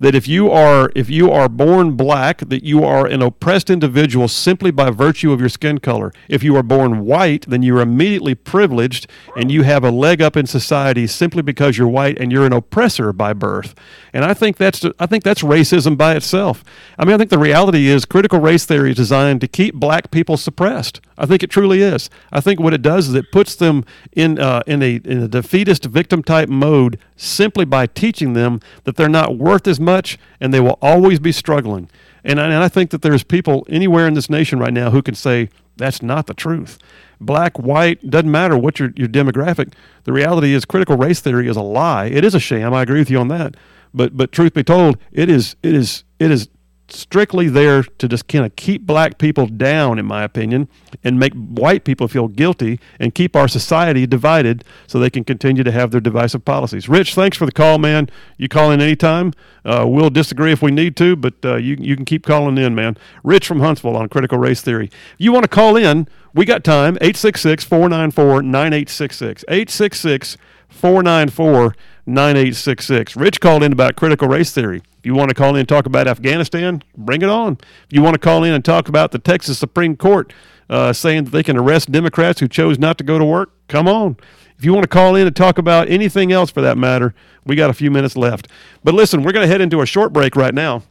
that 0.00 0.14
if 0.14 0.26
you 0.28 0.50
are 0.50 0.90
if 0.94 1.10
you 1.10 1.30
are 1.30 1.48
born 1.48 1.92
black, 1.92 2.38
that 2.48 2.64
you 2.64 2.84
are 2.84 3.06
an 3.06 3.22
oppressed 3.22 3.70
individual 3.70 4.28
simply 4.28 4.70
by 4.70 4.90
virtue 4.90 5.32
of 5.32 5.40
your 5.40 5.48
skin 5.48 5.78
color. 5.78 6.12
If 6.28 6.42
you 6.42 6.56
are 6.56 6.62
born 6.62 7.04
white, 7.04 7.46
then 7.48 7.62
you 7.62 7.76
are 7.76 7.80
immediately 7.80 8.34
privileged 8.34 9.06
and 9.36 9.50
you 9.50 9.62
have 9.62 9.84
a 9.84 9.90
leg 9.90 10.20
up 10.20 10.36
in 10.36 10.46
society 10.46 11.06
simply 11.06 11.42
because 11.42 11.78
you're 11.78 11.88
white 11.88 12.18
and 12.18 12.32
you're 12.32 12.46
an 12.46 12.52
oppressor 12.52 13.12
by 13.12 13.32
birth. 13.32 13.74
And 14.12 14.24
I 14.24 14.34
think 14.34 14.56
that's 14.56 14.84
I 14.98 15.06
think 15.06 15.24
that's 15.24 15.42
racism 15.42 15.96
by 15.96 16.14
itself. 16.14 16.64
I 16.98 17.04
mean, 17.04 17.14
I 17.14 17.18
think 17.18 17.30
the 17.30 17.38
reality 17.38 17.86
is 17.86 18.04
critical 18.04 18.40
race 18.40 18.64
theory 18.64 18.90
is 18.90 18.96
designed 18.96 19.40
to 19.42 19.48
keep 19.48 19.74
black 19.74 20.10
people 20.10 20.36
suppressed. 20.36 21.00
I 21.16 21.26
think 21.26 21.42
it 21.42 21.50
truly 21.50 21.82
is. 21.82 22.10
I 22.32 22.40
think 22.40 22.60
what 22.60 22.74
it 22.74 22.82
does 22.82 23.08
is 23.08 23.14
it 23.14 23.30
puts 23.32 23.54
them 23.54 23.84
in 24.12 24.38
uh, 24.38 24.62
in 24.66 24.82
a 24.82 24.96
in 25.04 25.22
a 25.22 25.28
defeatist 25.28 25.84
victim 25.84 26.22
type 26.22 26.48
mode 26.48 26.98
simply 27.16 27.64
by 27.64 27.86
teaching 27.86 28.32
them 28.32 28.60
that 28.84 28.96
they're 28.96 29.08
not 29.08 29.38
worth 29.38 29.66
as 29.66 29.78
much 29.78 30.18
and 30.40 30.52
they 30.52 30.60
will 30.60 30.78
always 30.82 31.18
be 31.18 31.32
struggling. 31.32 31.88
And 32.24 32.40
I, 32.40 32.44
and 32.44 32.54
I 32.54 32.68
think 32.68 32.90
that 32.90 33.02
there's 33.02 33.22
people 33.22 33.66
anywhere 33.68 34.06
in 34.06 34.14
this 34.14 34.30
nation 34.30 34.58
right 34.58 34.72
now 34.72 34.90
who 34.90 35.02
can 35.02 35.14
say 35.14 35.48
that's 35.76 36.02
not 36.02 36.26
the 36.26 36.34
truth. 36.34 36.78
Black, 37.20 37.58
white, 37.58 38.10
doesn't 38.10 38.30
matter 38.30 38.56
what 38.56 38.78
your, 38.78 38.92
your 38.96 39.08
demographic. 39.08 39.72
The 40.04 40.12
reality 40.12 40.54
is 40.54 40.64
critical 40.64 40.96
race 40.96 41.20
theory 41.20 41.48
is 41.48 41.56
a 41.56 41.62
lie. 41.62 42.06
It 42.06 42.24
is 42.24 42.34
a 42.34 42.40
sham. 42.40 42.74
I 42.74 42.82
agree 42.82 42.98
with 42.98 43.10
you 43.10 43.18
on 43.18 43.28
that. 43.28 43.56
But 43.92 44.16
but 44.16 44.32
truth 44.32 44.54
be 44.54 44.64
told, 44.64 44.98
it 45.12 45.30
is 45.30 45.54
it 45.62 45.74
is 45.74 46.02
it 46.18 46.30
is 46.30 46.48
strictly 46.88 47.48
there 47.48 47.82
to 47.82 48.08
just 48.08 48.28
kind 48.28 48.44
of 48.44 48.54
keep 48.56 48.82
black 48.82 49.18
people 49.18 49.46
down, 49.46 49.98
in 49.98 50.06
my 50.06 50.22
opinion, 50.22 50.68
and 51.02 51.18
make 51.18 51.32
white 51.32 51.84
people 51.84 52.08
feel 52.08 52.28
guilty 52.28 52.78
and 53.00 53.14
keep 53.14 53.34
our 53.34 53.48
society 53.48 54.06
divided 54.06 54.64
so 54.86 54.98
they 54.98 55.10
can 55.10 55.24
continue 55.24 55.64
to 55.64 55.72
have 55.72 55.90
their 55.90 56.00
divisive 56.00 56.44
policies. 56.44 56.88
Rich, 56.88 57.14
thanks 57.14 57.36
for 57.36 57.46
the 57.46 57.52
call, 57.52 57.78
man. 57.78 58.08
You 58.36 58.48
call 58.48 58.70
in 58.70 58.80
anytime. 58.80 59.32
Uh, 59.64 59.84
we'll 59.88 60.10
disagree 60.10 60.52
if 60.52 60.62
we 60.62 60.70
need 60.70 60.96
to, 60.96 61.16
but 61.16 61.34
uh, 61.44 61.56
you, 61.56 61.76
you 61.78 61.96
can 61.96 62.04
keep 62.04 62.26
calling 62.26 62.58
in, 62.58 62.74
man. 62.74 62.96
Rich 63.22 63.46
from 63.46 63.60
Huntsville 63.60 63.96
on 63.96 64.08
critical 64.08 64.38
race 64.38 64.60
theory. 64.60 64.86
If 64.86 65.16
you 65.18 65.32
want 65.32 65.44
to 65.44 65.48
call 65.48 65.76
in, 65.76 66.06
we 66.34 66.44
got 66.44 66.64
time 66.64 66.96
866 67.00 67.64
494 67.64 68.42
9866. 68.42 69.44
866 69.48 70.36
494 70.68 71.74
9866. 72.06 73.16
Rich 73.16 73.40
called 73.40 73.62
in 73.62 73.72
about 73.72 73.96
critical 73.96 74.28
race 74.28 74.52
theory. 74.52 74.82
If 75.04 75.08
you 75.08 75.14
want 75.14 75.28
to 75.28 75.34
call 75.34 75.50
in 75.50 75.56
and 75.56 75.68
talk 75.68 75.84
about 75.84 76.08
Afghanistan, 76.08 76.82
bring 76.96 77.20
it 77.20 77.28
on. 77.28 77.58
If 77.84 77.92
you 77.92 78.00
want 78.00 78.14
to 78.14 78.18
call 78.18 78.42
in 78.42 78.54
and 78.54 78.64
talk 78.64 78.88
about 78.88 79.12
the 79.12 79.18
Texas 79.18 79.58
Supreme 79.58 79.98
Court 79.98 80.32
uh, 80.70 80.94
saying 80.94 81.24
that 81.24 81.30
they 81.30 81.42
can 81.42 81.58
arrest 81.58 81.92
Democrats 81.92 82.40
who 82.40 82.48
chose 82.48 82.78
not 82.78 82.96
to 82.96 83.04
go 83.04 83.18
to 83.18 83.24
work, 83.24 83.52
come 83.68 83.86
on. 83.86 84.16
If 84.56 84.64
you 84.64 84.72
want 84.72 84.84
to 84.84 84.88
call 84.88 85.14
in 85.14 85.26
and 85.26 85.36
talk 85.36 85.58
about 85.58 85.90
anything 85.90 86.32
else 86.32 86.50
for 86.50 86.62
that 86.62 86.78
matter, 86.78 87.14
we 87.44 87.54
got 87.54 87.68
a 87.68 87.74
few 87.74 87.90
minutes 87.90 88.16
left. 88.16 88.48
But 88.82 88.94
listen, 88.94 89.22
we're 89.22 89.32
going 89.32 89.44
to 89.44 89.52
head 89.52 89.60
into 89.60 89.82
a 89.82 89.86
short 89.86 90.14
break 90.14 90.36
right 90.36 90.54
now. 90.54 90.82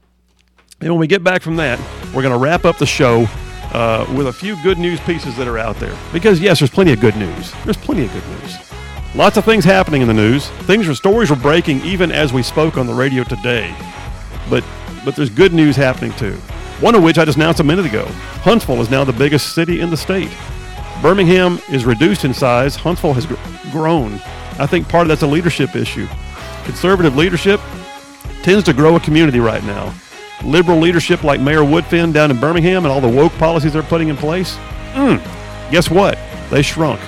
And 0.80 0.92
when 0.92 1.00
we 1.00 1.08
get 1.08 1.24
back 1.24 1.42
from 1.42 1.56
that, 1.56 1.80
we're 2.14 2.22
going 2.22 2.36
to 2.36 2.38
wrap 2.38 2.66
up 2.66 2.78
the 2.78 2.86
show 2.86 3.26
uh, 3.74 4.06
with 4.16 4.28
a 4.28 4.34
few 4.34 4.62
good 4.62 4.78
news 4.78 5.00
pieces 5.00 5.36
that 5.38 5.48
are 5.48 5.58
out 5.58 5.78
there. 5.78 5.98
Because, 6.14 6.40
yes, 6.40 6.60
there's 6.60 6.70
plenty 6.70 6.94
of 6.94 7.00
good 7.00 7.16
news. 7.16 7.52
There's 7.64 7.78
plenty 7.78 8.06
of 8.06 8.14
good 8.14 8.28
news. 8.28 8.58
Lots 9.16 9.38
of 9.38 9.44
things 9.46 9.66
happening 9.66 10.04
in 10.04 10.08
the 10.08 10.14
news. 10.14 10.50
Things 10.68 10.88
or 10.88 10.94
stories 10.94 11.32
were 11.32 11.36
breaking 11.36 11.82
even 11.82 12.12
as 12.12 12.32
we 12.32 12.44
spoke 12.44 12.78
on 12.78 12.86
the 12.86 12.94
radio 12.94 13.24
today. 13.24 13.76
But 14.54 14.64
but 15.04 15.16
there's 15.16 15.32
good 15.32 15.52
news 15.52 15.76
happening 15.76 16.14
too. 16.14 16.36
One 16.80 16.94
of 16.94 17.02
which 17.02 17.18
I 17.18 17.26
just 17.26 17.38
announced 17.38 17.60
a 17.60 17.64
minute 17.64 17.88
ago. 17.88 18.06
Huntsville 18.44 18.82
is 18.82 18.90
now 18.92 19.04
the 19.04 19.12
biggest 19.12 19.56
city 19.56 19.82
in 19.82 19.90
the 19.90 19.98
state. 19.98 20.30
Birmingham 21.02 21.60
is 21.72 21.86
reduced 21.86 22.24
in 22.24 22.36
size. 22.36 22.76
Huntsville 22.76 23.16
has 23.16 23.26
gr- 23.26 23.34
grown. 23.72 24.14
I 24.60 24.68
think 24.68 24.88
part 24.88 25.02
of 25.02 25.08
that's 25.08 25.24
a 25.24 25.28
leadership 25.28 25.76
issue. 25.76 26.08
Conservative 26.66 27.16
leadership 27.16 27.60
tends 28.44 28.64
to 28.66 28.74
grow 28.74 28.96
a 28.96 29.00
community 29.00 29.40
right 29.40 29.64
now. 29.64 29.92
Liberal 30.44 30.78
leadership 30.78 31.24
like 31.24 31.42
Mayor 31.42 31.62
Woodfin 31.62 32.14
down 32.14 32.30
in 32.30 32.40
Birmingham 32.40 32.86
and 32.86 32.92
all 32.92 33.02
the 33.02 33.08
woke 33.08 33.34
policies 33.40 33.74
they're 33.74 33.82
putting 33.82 34.10
in 34.10 34.18
place, 34.18 34.56
mm, 34.94 35.18
guess 35.72 35.90
what? 35.90 36.20
They 36.52 36.62
shrunk. 36.62 37.02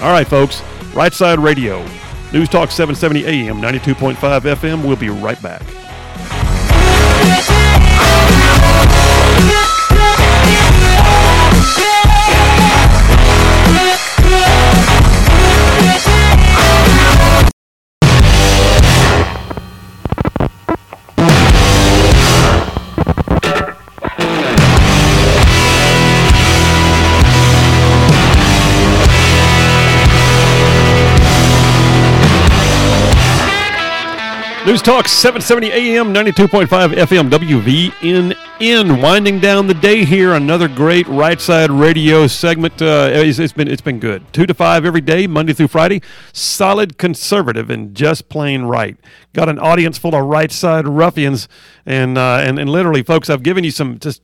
All 0.00 0.10
right, 0.10 0.26
folks, 0.26 0.62
Right 0.94 1.12
Side 1.12 1.38
Radio, 1.38 1.84
News 2.32 2.48
Talk 2.48 2.70
770 2.70 3.26
AM, 3.26 3.60
92.5 3.60 4.14
FM. 4.16 4.86
We'll 4.86 4.96
be 4.96 5.10
right 5.10 5.40
back. 5.42 5.62
News 34.68 34.82
Talk 34.82 35.08
770 35.08 35.72
AM 35.72 36.12
92.5 36.12 36.66
FM 36.92 37.30
WVNN 37.30 39.02
winding 39.02 39.40
down 39.40 39.66
the 39.66 39.72
day 39.72 40.04
here 40.04 40.34
another 40.34 40.68
great 40.68 41.08
right 41.08 41.40
side 41.40 41.70
radio 41.70 42.26
segment. 42.26 42.82
Uh, 42.82 43.08
it's, 43.10 43.38
it's 43.38 43.54
been 43.54 43.66
it's 43.66 43.80
been 43.80 43.98
good. 43.98 44.30
2 44.34 44.44
to 44.44 44.52
5 44.52 44.84
every 44.84 45.00
day 45.00 45.26
Monday 45.26 45.54
through 45.54 45.68
Friday. 45.68 46.02
Solid 46.34 46.98
conservative 46.98 47.70
and 47.70 47.94
just 47.94 48.28
plain 48.28 48.64
right. 48.64 48.98
Got 49.32 49.48
an 49.48 49.58
audience 49.58 49.96
full 49.96 50.14
of 50.14 50.26
right 50.26 50.52
side 50.52 50.86
ruffians 50.86 51.48
and 51.86 52.18
uh, 52.18 52.42
and 52.42 52.58
and 52.58 52.68
literally 52.68 53.02
folks 53.02 53.30
I've 53.30 53.42
given 53.42 53.64
you 53.64 53.70
some 53.70 53.98
just 53.98 54.20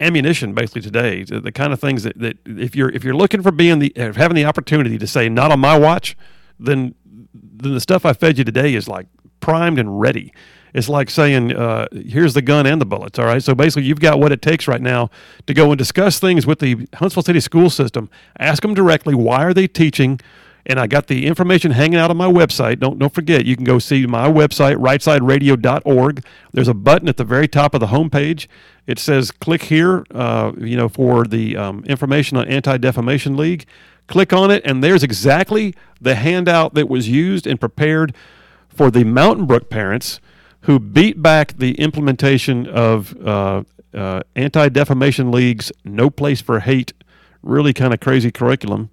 ammunition 0.00 0.54
basically 0.54 0.82
today. 0.82 1.22
The, 1.22 1.52
kind 1.52 1.72
of 1.72 1.78
things 1.78 2.02
that, 2.02 2.18
that 2.18 2.38
if 2.44 2.74
you're 2.74 2.90
if 2.90 3.04
you're 3.04 3.14
looking 3.14 3.42
for 3.42 3.52
being 3.52 3.78
the 3.78 3.92
having 3.94 4.34
the 4.34 4.44
opportunity 4.44 4.98
to 4.98 5.06
say 5.06 5.28
not 5.28 5.52
on 5.52 5.60
my 5.60 5.78
watch 5.78 6.16
then 6.58 6.96
then 7.32 7.74
the 7.74 7.80
stuff 7.80 8.04
I 8.04 8.12
fed 8.12 8.38
you 8.38 8.44
today 8.44 8.74
is 8.74 8.88
like 8.88 9.06
primed 9.40 9.78
and 9.78 10.00
ready. 10.00 10.32
It's 10.74 10.88
like 10.88 11.08
saying, 11.08 11.54
uh, 11.54 11.86
here's 11.92 12.34
the 12.34 12.42
gun 12.42 12.66
and 12.66 12.80
the 12.80 12.84
bullets. 12.84 13.18
All 13.18 13.26
right. 13.26 13.42
So 13.42 13.54
basically, 13.54 13.84
you've 13.84 14.00
got 14.00 14.18
what 14.18 14.32
it 14.32 14.42
takes 14.42 14.66
right 14.66 14.82
now 14.82 15.08
to 15.46 15.54
go 15.54 15.70
and 15.70 15.78
discuss 15.78 16.18
things 16.18 16.46
with 16.46 16.58
the 16.58 16.88
Huntsville 16.94 17.22
City 17.22 17.38
school 17.40 17.70
system. 17.70 18.10
Ask 18.40 18.62
them 18.62 18.74
directly, 18.74 19.14
why 19.14 19.44
are 19.44 19.54
they 19.54 19.68
teaching? 19.68 20.20
And 20.66 20.80
I 20.80 20.86
got 20.86 21.06
the 21.06 21.26
information 21.26 21.72
hanging 21.72 21.98
out 21.98 22.10
on 22.10 22.16
my 22.16 22.26
website. 22.26 22.80
Don't 22.80 22.98
don't 22.98 23.14
forget, 23.14 23.44
you 23.44 23.54
can 23.54 23.64
go 23.64 23.78
see 23.78 24.06
my 24.06 24.28
website, 24.28 24.76
rightsideradio.org. 24.76 26.24
There's 26.52 26.68
a 26.68 26.74
button 26.74 27.06
at 27.06 27.18
the 27.18 27.24
very 27.24 27.46
top 27.46 27.74
of 27.74 27.80
the 27.80 27.88
homepage. 27.88 28.46
It 28.86 28.98
says 28.98 29.30
click 29.30 29.64
here, 29.64 30.04
uh, 30.12 30.52
you 30.58 30.76
know, 30.76 30.88
for 30.88 31.24
the 31.24 31.56
um, 31.56 31.84
information 31.84 32.38
on 32.38 32.48
Anti 32.48 32.78
Defamation 32.78 33.36
League. 33.36 33.66
Click 34.06 34.32
on 34.32 34.50
it, 34.50 34.62
and 34.64 34.82
there's 34.82 35.02
exactly 35.02 35.74
the 36.00 36.14
handout 36.14 36.74
that 36.74 36.88
was 36.88 37.08
used 37.08 37.46
and 37.46 37.60
prepared 37.60 38.14
for 38.74 38.90
the 38.90 39.04
Mountain 39.04 39.46
Brook 39.46 39.70
parents 39.70 40.20
who 40.62 40.78
beat 40.78 41.22
back 41.22 41.56
the 41.58 41.74
implementation 41.74 42.66
of 42.66 43.16
uh, 43.26 43.64
uh, 43.92 44.20
Anti 44.34 44.68
Defamation 44.70 45.30
League's 45.30 45.70
No 45.84 46.10
Place 46.10 46.40
for 46.40 46.60
Hate, 46.60 46.92
really 47.42 47.72
kind 47.72 47.94
of 47.94 48.00
crazy 48.00 48.30
curriculum 48.30 48.90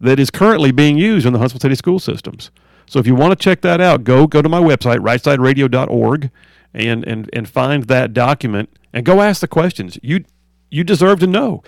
that 0.00 0.20
is 0.20 0.30
currently 0.30 0.72
being 0.72 0.98
used 0.98 1.26
in 1.26 1.32
the 1.32 1.38
Huntsville 1.38 1.60
City 1.60 1.74
school 1.74 1.98
systems. 1.98 2.50
So 2.86 2.98
if 2.98 3.06
you 3.06 3.14
want 3.14 3.32
to 3.32 3.42
check 3.42 3.62
that 3.62 3.80
out, 3.80 4.04
go 4.04 4.26
go 4.26 4.42
to 4.42 4.48
my 4.48 4.60
website, 4.60 4.98
rightsideradio.org, 4.98 6.30
and, 6.72 7.04
and, 7.04 7.30
and 7.32 7.48
find 7.48 7.84
that 7.84 8.12
document 8.12 8.68
and 8.92 9.04
go 9.04 9.20
ask 9.22 9.40
the 9.40 9.48
questions. 9.48 9.98
You 10.02 10.24
you 10.70 10.84
deserve 10.84 11.20
to 11.20 11.26
know. 11.26 11.62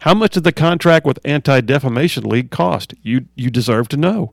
How 0.00 0.14
much 0.14 0.34
did 0.34 0.44
the 0.44 0.52
contract 0.52 1.06
with 1.06 1.18
Anti 1.24 1.60
Defamation 1.60 2.24
League 2.24 2.50
cost? 2.50 2.94
You 3.02 3.26
you 3.36 3.50
deserve 3.50 3.88
to 3.88 3.96
know. 3.96 4.32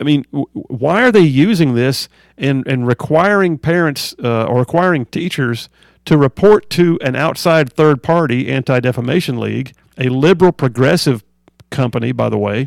I 0.00 0.04
mean, 0.04 0.24
w- 0.32 0.46
why 0.52 1.02
are 1.02 1.12
they 1.12 1.20
using 1.20 1.74
this 1.74 2.08
and, 2.38 2.66
and 2.66 2.86
requiring 2.86 3.58
parents 3.58 4.14
uh, 4.22 4.44
or 4.44 4.60
requiring 4.60 5.06
teachers 5.06 5.68
to 6.04 6.16
report 6.16 6.70
to 6.70 6.98
an 7.02 7.14
outside 7.14 7.72
third 7.72 8.02
party, 8.02 8.48
Anti 8.48 8.80
Defamation 8.80 9.38
League, 9.38 9.74
a 9.98 10.08
liberal 10.08 10.52
progressive 10.52 11.24
company, 11.70 12.12
by 12.12 12.28
the 12.28 12.38
way? 12.38 12.66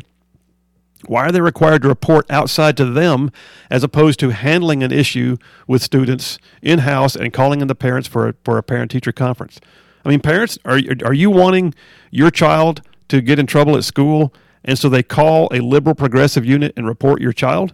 Why 1.06 1.26
are 1.26 1.32
they 1.32 1.40
required 1.40 1.82
to 1.82 1.88
report 1.88 2.26
outside 2.30 2.76
to 2.78 2.84
them 2.84 3.30
as 3.70 3.84
opposed 3.84 4.18
to 4.20 4.30
handling 4.30 4.82
an 4.82 4.92
issue 4.92 5.36
with 5.66 5.82
students 5.82 6.38
in 6.62 6.80
house 6.80 7.14
and 7.14 7.32
calling 7.32 7.60
in 7.60 7.68
the 7.68 7.74
parents 7.74 8.08
for 8.08 8.28
a, 8.28 8.34
for 8.44 8.58
a 8.58 8.62
parent 8.62 8.90
teacher 8.90 9.12
conference? 9.12 9.60
I 10.04 10.08
mean, 10.08 10.20
parents, 10.20 10.58
are, 10.64 10.80
are 11.04 11.12
you 11.12 11.30
wanting 11.30 11.74
your 12.10 12.30
child 12.30 12.82
to 13.08 13.20
get 13.20 13.38
in 13.38 13.46
trouble 13.46 13.76
at 13.76 13.84
school 13.84 14.32
and 14.66 14.78
so 14.78 14.88
they 14.88 15.02
call 15.02 15.48
a 15.52 15.60
liberal 15.60 15.94
progressive 15.94 16.44
unit 16.44 16.74
and 16.76 16.86
report 16.86 17.22
your 17.22 17.32
child? 17.32 17.72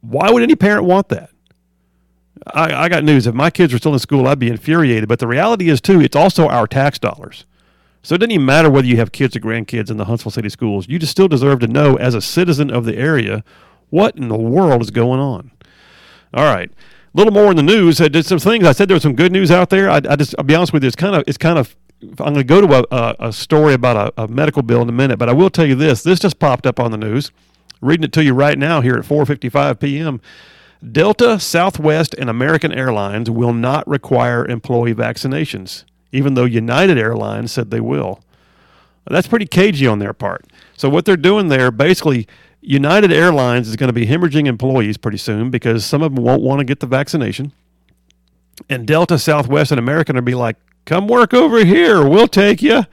Why 0.00 0.30
would 0.30 0.42
any 0.42 0.56
parent 0.56 0.84
want 0.84 1.08
that? 1.10 1.30
I, 2.46 2.84
I 2.84 2.88
got 2.88 3.04
news. 3.04 3.26
If 3.26 3.34
my 3.34 3.50
kids 3.50 3.72
were 3.72 3.78
still 3.78 3.92
in 3.92 3.98
school, 3.98 4.26
I'd 4.26 4.38
be 4.38 4.48
infuriated. 4.48 5.08
But 5.08 5.18
the 5.18 5.26
reality 5.26 5.68
is, 5.68 5.80
too, 5.80 6.00
it's 6.00 6.16
also 6.16 6.48
our 6.48 6.66
tax 6.66 6.98
dollars. 6.98 7.44
So 8.02 8.16
it 8.16 8.18
doesn't 8.18 8.32
even 8.32 8.46
matter 8.46 8.68
whether 8.68 8.86
you 8.86 8.96
have 8.96 9.12
kids 9.12 9.36
or 9.36 9.40
grandkids 9.40 9.90
in 9.90 9.96
the 9.96 10.06
Huntsville 10.06 10.32
City 10.32 10.48
schools. 10.48 10.88
You 10.88 10.98
just 10.98 11.12
still 11.12 11.28
deserve 11.28 11.60
to 11.60 11.68
know, 11.68 11.96
as 11.96 12.14
a 12.14 12.20
citizen 12.20 12.70
of 12.70 12.84
the 12.84 12.96
area, 12.96 13.44
what 13.90 14.16
in 14.16 14.28
the 14.28 14.36
world 14.36 14.82
is 14.82 14.90
going 14.90 15.20
on. 15.20 15.52
All 16.34 16.52
right, 16.52 16.70
a 16.70 17.16
little 17.16 17.32
more 17.32 17.50
in 17.50 17.56
the 17.56 17.62
news. 17.62 18.00
I 18.00 18.08
did 18.08 18.26
some 18.26 18.40
things. 18.40 18.66
I 18.66 18.72
said 18.72 18.88
there 18.88 18.96
was 18.96 19.02
some 19.04 19.14
good 19.14 19.30
news 19.30 19.50
out 19.52 19.70
there. 19.70 19.88
I, 19.88 20.00
I 20.08 20.16
just, 20.16 20.34
I'll 20.36 20.44
be 20.44 20.54
honest 20.54 20.72
with 20.72 20.82
you. 20.82 20.88
It's 20.88 20.96
kind 20.96 21.14
of, 21.14 21.22
it's 21.28 21.38
kind 21.38 21.58
of 21.58 21.76
I'm 22.02 22.16
going 22.16 22.34
to 22.34 22.44
go 22.44 22.60
to 22.60 22.80
a, 22.80 22.96
a, 22.96 23.28
a 23.28 23.32
story 23.32 23.74
about 23.74 24.12
a, 24.18 24.22
a, 24.24 24.28
medical 24.28 24.62
bill 24.62 24.82
in 24.82 24.88
a 24.88 24.92
minute, 24.92 25.18
but 25.18 25.28
I 25.28 25.32
will 25.32 25.50
tell 25.50 25.66
you 25.66 25.76
this. 25.76 26.02
This 26.02 26.18
just 26.18 26.38
popped 26.38 26.66
up 26.66 26.80
on 26.80 26.90
the 26.90 26.96
news. 26.96 27.30
Reading 27.80 28.04
it 28.04 28.12
to 28.12 28.24
you 28.24 28.32
right 28.34 28.58
now 28.58 28.80
here 28.80 28.94
at 28.94 29.04
4:55 29.04 29.80
p.m. 29.80 30.20
Delta, 30.90 31.38
Southwest, 31.38 32.14
and 32.14 32.28
American 32.28 32.72
Airlines 32.72 33.30
will 33.30 33.52
not 33.52 33.86
require 33.86 34.44
employee 34.46 34.94
vaccinations, 34.94 35.84
even 36.10 36.34
though 36.34 36.44
United 36.44 36.98
Airlines 36.98 37.52
said 37.52 37.70
they 37.70 37.80
will. 37.80 38.20
That's 39.06 39.26
pretty 39.26 39.46
cagey 39.46 39.86
on 39.86 39.98
their 39.98 40.12
part. 40.12 40.44
So 40.76 40.88
what 40.88 41.04
they're 41.04 41.16
doing 41.16 41.48
there, 41.48 41.70
basically, 41.70 42.26
United 42.60 43.12
Airlines 43.12 43.68
is 43.68 43.76
going 43.76 43.88
to 43.88 43.92
be 43.92 44.06
hemorrhaging 44.06 44.46
employees 44.46 44.96
pretty 44.96 45.18
soon 45.18 45.50
because 45.50 45.84
some 45.84 46.02
of 46.02 46.14
them 46.14 46.24
won't 46.24 46.42
want 46.42 46.60
to 46.60 46.64
get 46.64 46.80
the 46.80 46.86
vaccination. 46.86 47.52
And 48.68 48.86
Delta, 48.86 49.18
Southwest, 49.18 49.72
and 49.72 49.78
American 49.78 50.16
are 50.16 50.22
be 50.22 50.34
like, 50.34 50.56
come 50.84 51.06
work 51.08 51.34
over 51.34 51.64
here. 51.64 52.06
We'll 52.06 52.28
take 52.28 52.62
you. 52.62 52.84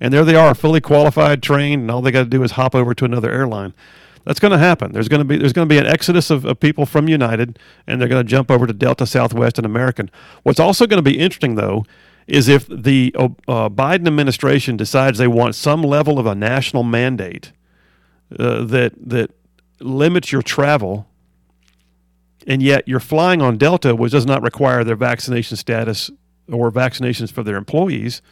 And 0.00 0.12
there 0.12 0.24
they 0.24 0.34
are, 0.34 0.54
fully 0.54 0.80
qualified, 0.80 1.42
trained, 1.42 1.82
and 1.82 1.90
all 1.90 2.02
they 2.02 2.10
got 2.10 2.24
to 2.24 2.28
do 2.28 2.42
is 2.42 2.52
hop 2.52 2.74
over 2.74 2.92
to 2.92 3.04
another 3.04 3.30
airline. 3.30 3.72
That's 4.24 4.40
going 4.40 4.52
to 4.52 4.58
happen. 4.58 4.92
There's 4.92 5.08
going 5.08 5.20
to 5.20 5.24
be 5.24 5.36
there's 5.36 5.52
going 5.52 5.68
to 5.68 5.72
be 5.72 5.78
an 5.78 5.86
exodus 5.86 6.30
of, 6.30 6.44
of 6.44 6.60
people 6.60 6.86
from 6.86 7.08
United, 7.08 7.58
and 7.86 8.00
they're 8.00 8.08
going 8.08 8.24
to 8.24 8.28
jump 8.28 8.50
over 8.50 8.66
to 8.66 8.72
Delta, 8.72 9.06
Southwest, 9.06 9.58
and 9.58 9.66
American. 9.66 10.10
What's 10.42 10.60
also 10.60 10.86
going 10.86 11.02
to 11.02 11.08
be 11.08 11.18
interesting, 11.18 11.56
though, 11.56 11.84
is 12.26 12.48
if 12.48 12.66
the 12.68 13.12
uh, 13.16 13.28
Biden 13.68 14.06
administration 14.06 14.76
decides 14.76 15.18
they 15.18 15.28
want 15.28 15.54
some 15.54 15.82
level 15.82 16.18
of 16.18 16.26
a 16.26 16.34
national 16.34 16.82
mandate 16.82 17.52
uh, 18.38 18.64
that 18.64 18.92
that 18.96 19.30
limits 19.80 20.30
your 20.30 20.42
travel, 20.42 21.08
and 22.46 22.62
yet 22.62 22.86
you're 22.86 23.00
flying 23.00 23.42
on 23.42 23.56
Delta, 23.56 23.94
which 23.94 24.12
does 24.12 24.26
not 24.26 24.42
require 24.42 24.84
their 24.84 24.96
vaccination 24.96 25.56
status 25.56 26.10
or 26.50 26.70
vaccinations 26.70 27.32
for 27.32 27.42
their 27.42 27.56
employees, 27.56 28.22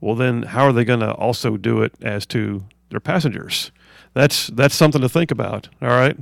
well, 0.00 0.14
then 0.14 0.42
how 0.44 0.64
are 0.64 0.72
they 0.72 0.84
going 0.84 1.00
to 1.00 1.12
also 1.12 1.56
do 1.56 1.82
it 1.82 1.92
as 2.02 2.26
to 2.26 2.64
their 2.90 3.00
passengers? 3.00 3.72
That's 4.14 4.48
that's 4.48 4.74
something 4.74 5.00
to 5.00 5.08
think 5.08 5.30
about. 5.30 5.68
All 5.82 5.88
right, 5.88 6.16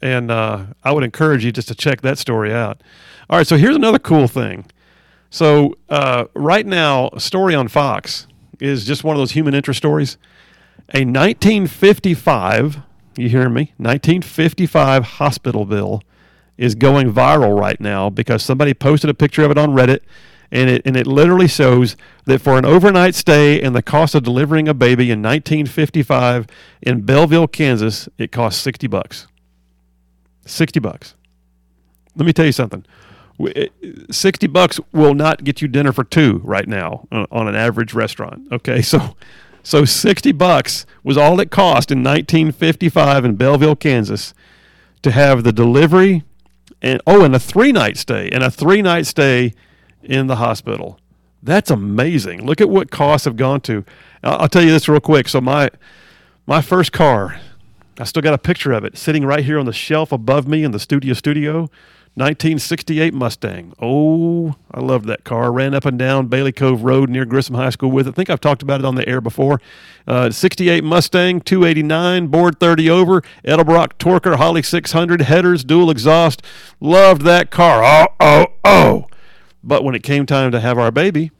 and 0.00 0.30
uh, 0.30 0.66
I 0.84 0.92
would 0.92 1.04
encourage 1.04 1.44
you 1.44 1.52
just 1.52 1.68
to 1.68 1.74
check 1.74 2.00
that 2.02 2.18
story 2.18 2.52
out. 2.52 2.82
All 3.28 3.38
right, 3.38 3.46
so 3.46 3.56
here's 3.56 3.76
another 3.76 3.98
cool 3.98 4.28
thing. 4.28 4.66
So 5.30 5.76
uh, 5.88 6.24
right 6.34 6.64
now, 6.64 7.10
a 7.12 7.20
story 7.20 7.54
on 7.54 7.68
Fox 7.68 8.26
is 8.60 8.86
just 8.86 9.04
one 9.04 9.14
of 9.14 9.20
those 9.20 9.32
human 9.32 9.54
interest 9.54 9.78
stories. 9.78 10.16
A 10.94 11.04
1955, 11.04 12.78
you 13.16 13.28
hear 13.28 13.50
me? 13.50 13.74
1955 13.76 15.04
hospital 15.04 15.66
bill 15.66 16.02
is 16.56 16.74
going 16.74 17.12
viral 17.12 17.58
right 17.58 17.80
now 17.80 18.08
because 18.08 18.42
somebody 18.42 18.72
posted 18.72 19.10
a 19.10 19.14
picture 19.14 19.44
of 19.44 19.50
it 19.50 19.58
on 19.58 19.70
Reddit 19.70 20.00
and 20.50 20.70
it 20.70 20.82
and 20.84 20.96
it 20.96 21.06
literally 21.06 21.48
shows 21.48 21.96
that 22.24 22.40
for 22.40 22.58
an 22.58 22.64
overnight 22.64 23.14
stay 23.14 23.60
and 23.60 23.74
the 23.74 23.82
cost 23.82 24.14
of 24.14 24.22
delivering 24.22 24.68
a 24.68 24.74
baby 24.74 25.10
in 25.10 25.22
1955 25.22 26.46
in 26.82 27.02
Belleville, 27.02 27.48
Kansas, 27.48 28.08
it 28.18 28.32
cost 28.32 28.62
60 28.62 28.86
bucks. 28.86 29.26
60 30.46 30.80
bucks. 30.80 31.14
Let 32.16 32.26
me 32.26 32.32
tell 32.32 32.46
you 32.46 32.52
something. 32.52 32.84
Eh, 33.54 33.68
60 34.10 34.46
bucks 34.48 34.80
will 34.92 35.14
not 35.14 35.44
get 35.44 35.62
you 35.62 35.68
dinner 35.68 35.92
for 35.92 36.04
two 36.04 36.40
right 36.42 36.66
now 36.66 37.06
on, 37.12 37.46
an 37.46 37.54
average 37.54 37.94
restaurant. 37.94 38.50
Okay, 38.52 38.82
so 38.82 39.16
so 39.62 39.84
60 39.84 40.32
bucks 40.32 40.86
was 41.02 41.16
all 41.18 41.38
it 41.40 41.50
cost 41.50 41.90
in 41.90 41.98
1955 41.98 43.24
in 43.24 43.36
Belleville, 43.36 43.76
Kansas 43.76 44.32
to 45.02 45.10
have 45.10 45.44
the 45.44 45.52
delivery 45.52 46.24
and 46.80 47.00
oh, 47.06 47.24
and 47.24 47.34
a 47.34 47.38
three 47.38 47.72
night 47.72 47.96
stay 47.96 48.30
and 48.30 48.42
a 48.42 48.50
three 48.50 48.82
night 48.82 49.06
stay 49.06 49.54
in 50.08 50.26
the 50.26 50.36
hospital. 50.36 50.98
That's 51.42 51.70
amazing. 51.70 52.44
Look 52.44 52.60
at 52.60 52.68
what 52.68 52.90
costs 52.90 53.24
have 53.26 53.36
gone 53.36 53.60
to. 53.62 53.84
I'll, 54.24 54.48
tell 54.48 54.62
you 54.62 54.72
this 54.72 54.88
real 54.88 55.00
quick. 55.00 55.28
So 55.28 55.40
my 55.40 55.70
my 56.46 56.60
first 56.60 56.92
car, 56.92 57.40
I 57.98 58.04
still 58.04 58.22
got 58.22 58.34
a 58.34 58.38
picture 58.38 58.72
of 58.72 58.84
it 58.84 58.98
sitting 58.98 59.24
right 59.24 59.44
here 59.44 59.58
on 59.58 59.66
the 59.66 59.72
shelf 59.72 60.10
above 60.10 60.48
me 60.48 60.64
in 60.64 60.72
the 60.72 60.80
studio 60.80 61.14
studio. 61.14 61.68
1968 62.14 63.14
Mustang. 63.14 63.72
Oh, 63.80 64.56
I 64.72 64.80
loved 64.80 65.06
that 65.06 65.22
car. 65.22 65.52
Ran 65.52 65.72
up 65.72 65.84
and 65.84 65.96
down 65.96 66.26
Bailey 66.26 66.50
Cove 66.50 66.82
Road 66.82 67.08
near 67.08 67.24
Grissom 67.24 67.54
High 67.54 67.70
School 67.70 67.92
with 67.92 68.08
it. 68.08 68.10
I 68.10 68.12
think 68.14 68.28
I've 68.28 68.40
talked 68.40 68.60
about 68.60 68.80
it 68.80 68.84
on 68.84 68.96
the 68.96 69.08
air 69.08 69.20
before. 69.20 69.60
Uh, 70.04 70.28
68 70.28 70.82
Mustang, 70.82 71.40
289, 71.40 72.26
bored 72.26 72.58
30 72.58 72.90
over, 72.90 73.22
Edelbrock 73.44 73.98
Torker, 73.98 74.34
Holley 74.34 74.64
600, 74.64 75.22
headers, 75.22 75.62
dual 75.62 75.90
exhaust. 75.90 76.42
Loved 76.80 77.22
that 77.22 77.52
car. 77.52 77.84
Oh, 77.84 78.08
oh, 78.18 78.46
oh. 78.64 79.06
But 79.68 79.84
when 79.84 79.94
it 79.94 80.02
came 80.02 80.24
time 80.24 80.50
to 80.52 80.60
have 80.60 80.78
our 80.78 80.90
baby, 80.90 81.30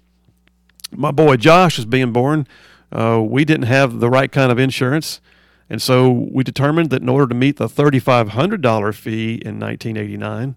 my 0.93 1.11
boy 1.11 1.37
Josh 1.37 1.79
was 1.79 1.87
being 1.87 2.13
born. 2.13 2.47
Uh, 2.93 3.23
we 3.27 3.47
didn't 3.47 3.67
have 3.67 4.01
the 4.01 4.11
right 4.11 4.31
kind 4.31 4.53
of 4.53 4.59
insurance. 4.59 5.23
And 5.71 5.81
so 5.81 6.11
we 6.11 6.45
determined 6.45 6.91
that 6.91 7.01
in 7.01 7.09
order 7.09 7.27
to 7.27 7.35
meet 7.35 7.57
the 7.57 7.69
$3,500 7.69 8.95
fee 8.95 9.35
in 9.37 9.59
1989, 9.59 10.57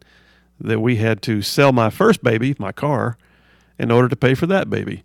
that 0.60 0.82
we 0.82 0.98
had 0.98 1.22
to 1.24 1.42
sell 1.42 1.72
my 1.72 1.90
first 1.90 2.22
baby, 2.22 2.56
my 2.60 2.74
car, 2.74 3.18
in 3.80 3.90
order 3.90 4.10
to 4.10 4.18
pay 4.18 4.34
for 4.34 4.48
that 4.48 4.70
baby. 4.70 5.04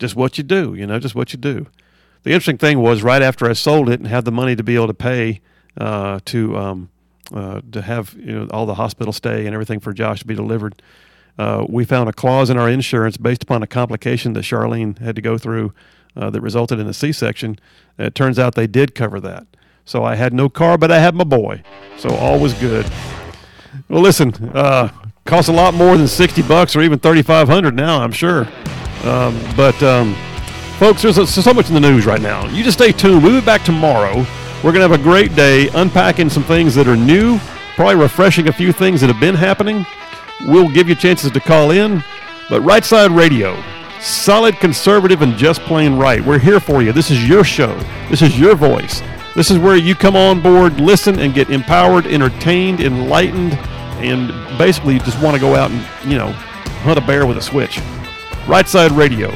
Just 0.00 0.16
what 0.16 0.36
you 0.36 0.42
do, 0.42 0.74
you 0.74 0.88
know, 0.88 0.98
just 0.98 1.14
what 1.14 1.32
you 1.32 1.38
do. 1.38 1.68
The 2.24 2.30
interesting 2.30 2.58
thing 2.58 2.80
was 2.80 3.04
right 3.04 3.22
after 3.22 3.48
I 3.48 3.52
sold 3.52 3.88
it 3.88 4.00
and 4.00 4.08
had 4.08 4.24
the 4.24 4.32
money 4.32 4.56
to 4.56 4.64
be 4.64 4.74
able 4.74 4.88
to 4.88 4.94
pay 4.94 5.40
uh, 5.76 6.18
to 6.26 6.56
um, 6.58 6.90
uh, 7.32 7.60
to 7.70 7.82
have 7.82 8.16
you 8.18 8.32
know 8.32 8.48
all 8.50 8.66
the 8.66 8.74
hospital 8.74 9.12
stay 9.12 9.46
and 9.46 9.54
everything 9.54 9.78
for 9.78 9.92
Josh 9.92 10.20
to 10.20 10.26
be 10.26 10.34
delivered, 10.34 10.82
uh, 11.40 11.64
we 11.70 11.86
found 11.86 12.06
a 12.06 12.12
clause 12.12 12.50
in 12.50 12.58
our 12.58 12.68
insurance 12.68 13.16
based 13.16 13.42
upon 13.42 13.62
a 13.62 13.66
complication 13.66 14.34
that 14.34 14.44
Charlene 14.44 14.98
had 14.98 15.16
to 15.16 15.22
go 15.22 15.38
through 15.38 15.72
uh, 16.14 16.28
that 16.28 16.42
resulted 16.42 16.78
in 16.78 16.86
a 16.86 16.92
C-section. 16.92 17.58
It 17.98 18.14
turns 18.14 18.38
out 18.38 18.54
they 18.56 18.66
did 18.66 18.94
cover 18.94 19.20
that. 19.20 19.46
So 19.86 20.04
I 20.04 20.16
had 20.16 20.34
no 20.34 20.50
car, 20.50 20.76
but 20.76 20.90
I 20.92 20.98
had 20.98 21.14
my 21.14 21.24
boy. 21.24 21.62
So 21.96 22.10
all 22.10 22.38
was 22.38 22.52
good. 22.54 22.84
Well, 23.88 24.02
listen, 24.02 24.34
uh, 24.54 24.88
costs 25.24 25.48
a 25.48 25.52
lot 25.52 25.72
more 25.72 25.96
than 25.96 26.08
sixty 26.08 26.42
bucks 26.42 26.76
or 26.76 26.82
even 26.82 26.98
thirty 26.98 27.22
five 27.22 27.48
hundred 27.48 27.74
now. 27.74 28.02
I'm 28.02 28.12
sure, 28.12 28.46
um, 29.04 29.40
but 29.56 29.82
um, 29.82 30.14
folks, 30.78 31.00
there's, 31.00 31.16
so 31.30 31.54
much 31.54 31.68
in 31.68 31.74
the 31.74 31.80
news 31.80 32.04
right 32.04 32.20
now. 32.20 32.46
You 32.48 32.62
just 32.62 32.76
stay 32.76 32.92
tuned. 32.92 33.22
We'll 33.22 33.40
be 33.40 33.46
back 33.46 33.64
tomorrow. 33.64 34.26
We're 34.62 34.72
gonna 34.72 34.88
have 34.88 34.92
a 34.92 35.02
great 35.02 35.34
day 35.34 35.68
unpacking 35.72 36.28
some 36.28 36.44
things 36.44 36.74
that 36.74 36.86
are 36.86 36.96
new, 36.96 37.38
probably 37.76 37.96
refreshing 37.96 38.48
a 38.48 38.52
few 38.52 38.72
things 38.72 39.00
that 39.00 39.06
have 39.06 39.20
been 39.20 39.34
happening. 39.34 39.86
We'll 40.46 40.70
give 40.70 40.88
you 40.88 40.94
chances 40.94 41.30
to 41.30 41.40
call 41.40 41.70
in, 41.70 42.02
but 42.48 42.60
Right 42.62 42.84
Side 42.84 43.10
Radio, 43.10 43.62
solid 44.00 44.56
conservative 44.56 45.22
and 45.22 45.36
just 45.36 45.60
plain 45.62 45.96
right. 45.96 46.24
We're 46.24 46.38
here 46.38 46.60
for 46.60 46.82
you. 46.82 46.92
This 46.92 47.10
is 47.10 47.28
your 47.28 47.44
show. 47.44 47.76
This 48.08 48.22
is 48.22 48.38
your 48.38 48.54
voice. 48.54 49.02
This 49.34 49.50
is 49.50 49.58
where 49.58 49.76
you 49.76 49.94
come 49.94 50.16
on 50.16 50.40
board, 50.40 50.80
listen, 50.80 51.18
and 51.18 51.32
get 51.34 51.50
empowered, 51.50 52.06
entertained, 52.06 52.80
enlightened, 52.80 53.54
and 54.02 54.28
basically 54.58 54.98
just 54.98 55.22
want 55.22 55.34
to 55.34 55.40
go 55.40 55.54
out 55.54 55.70
and 55.70 56.10
you 56.10 56.18
know 56.18 56.32
hunt 56.82 56.98
a 56.98 57.02
bear 57.02 57.26
with 57.26 57.36
a 57.36 57.42
switch. 57.42 57.80
Right 58.48 58.66
Side 58.66 58.92
Radio. 58.92 59.30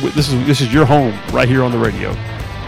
This 0.00 0.28
is 0.28 0.46
this 0.46 0.60
is 0.60 0.72
your 0.72 0.84
home 0.84 1.18
right 1.32 1.48
here 1.48 1.62
on 1.62 1.72
the 1.72 1.78
radio. 1.78 2.14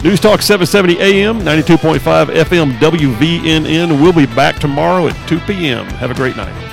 News 0.03 0.19
Talk 0.19 0.41
770 0.41 0.99
AM, 0.99 1.41
92.5 1.41 1.99
FM, 2.29 2.73
WVNN. 2.79 4.01
We'll 4.01 4.15
be 4.15 4.25
back 4.25 4.59
tomorrow 4.59 5.09
at 5.09 5.29
2 5.29 5.41
p.m. 5.41 5.85
Have 5.87 6.11
a 6.11 6.15
great 6.15 6.37
night. 6.37 6.70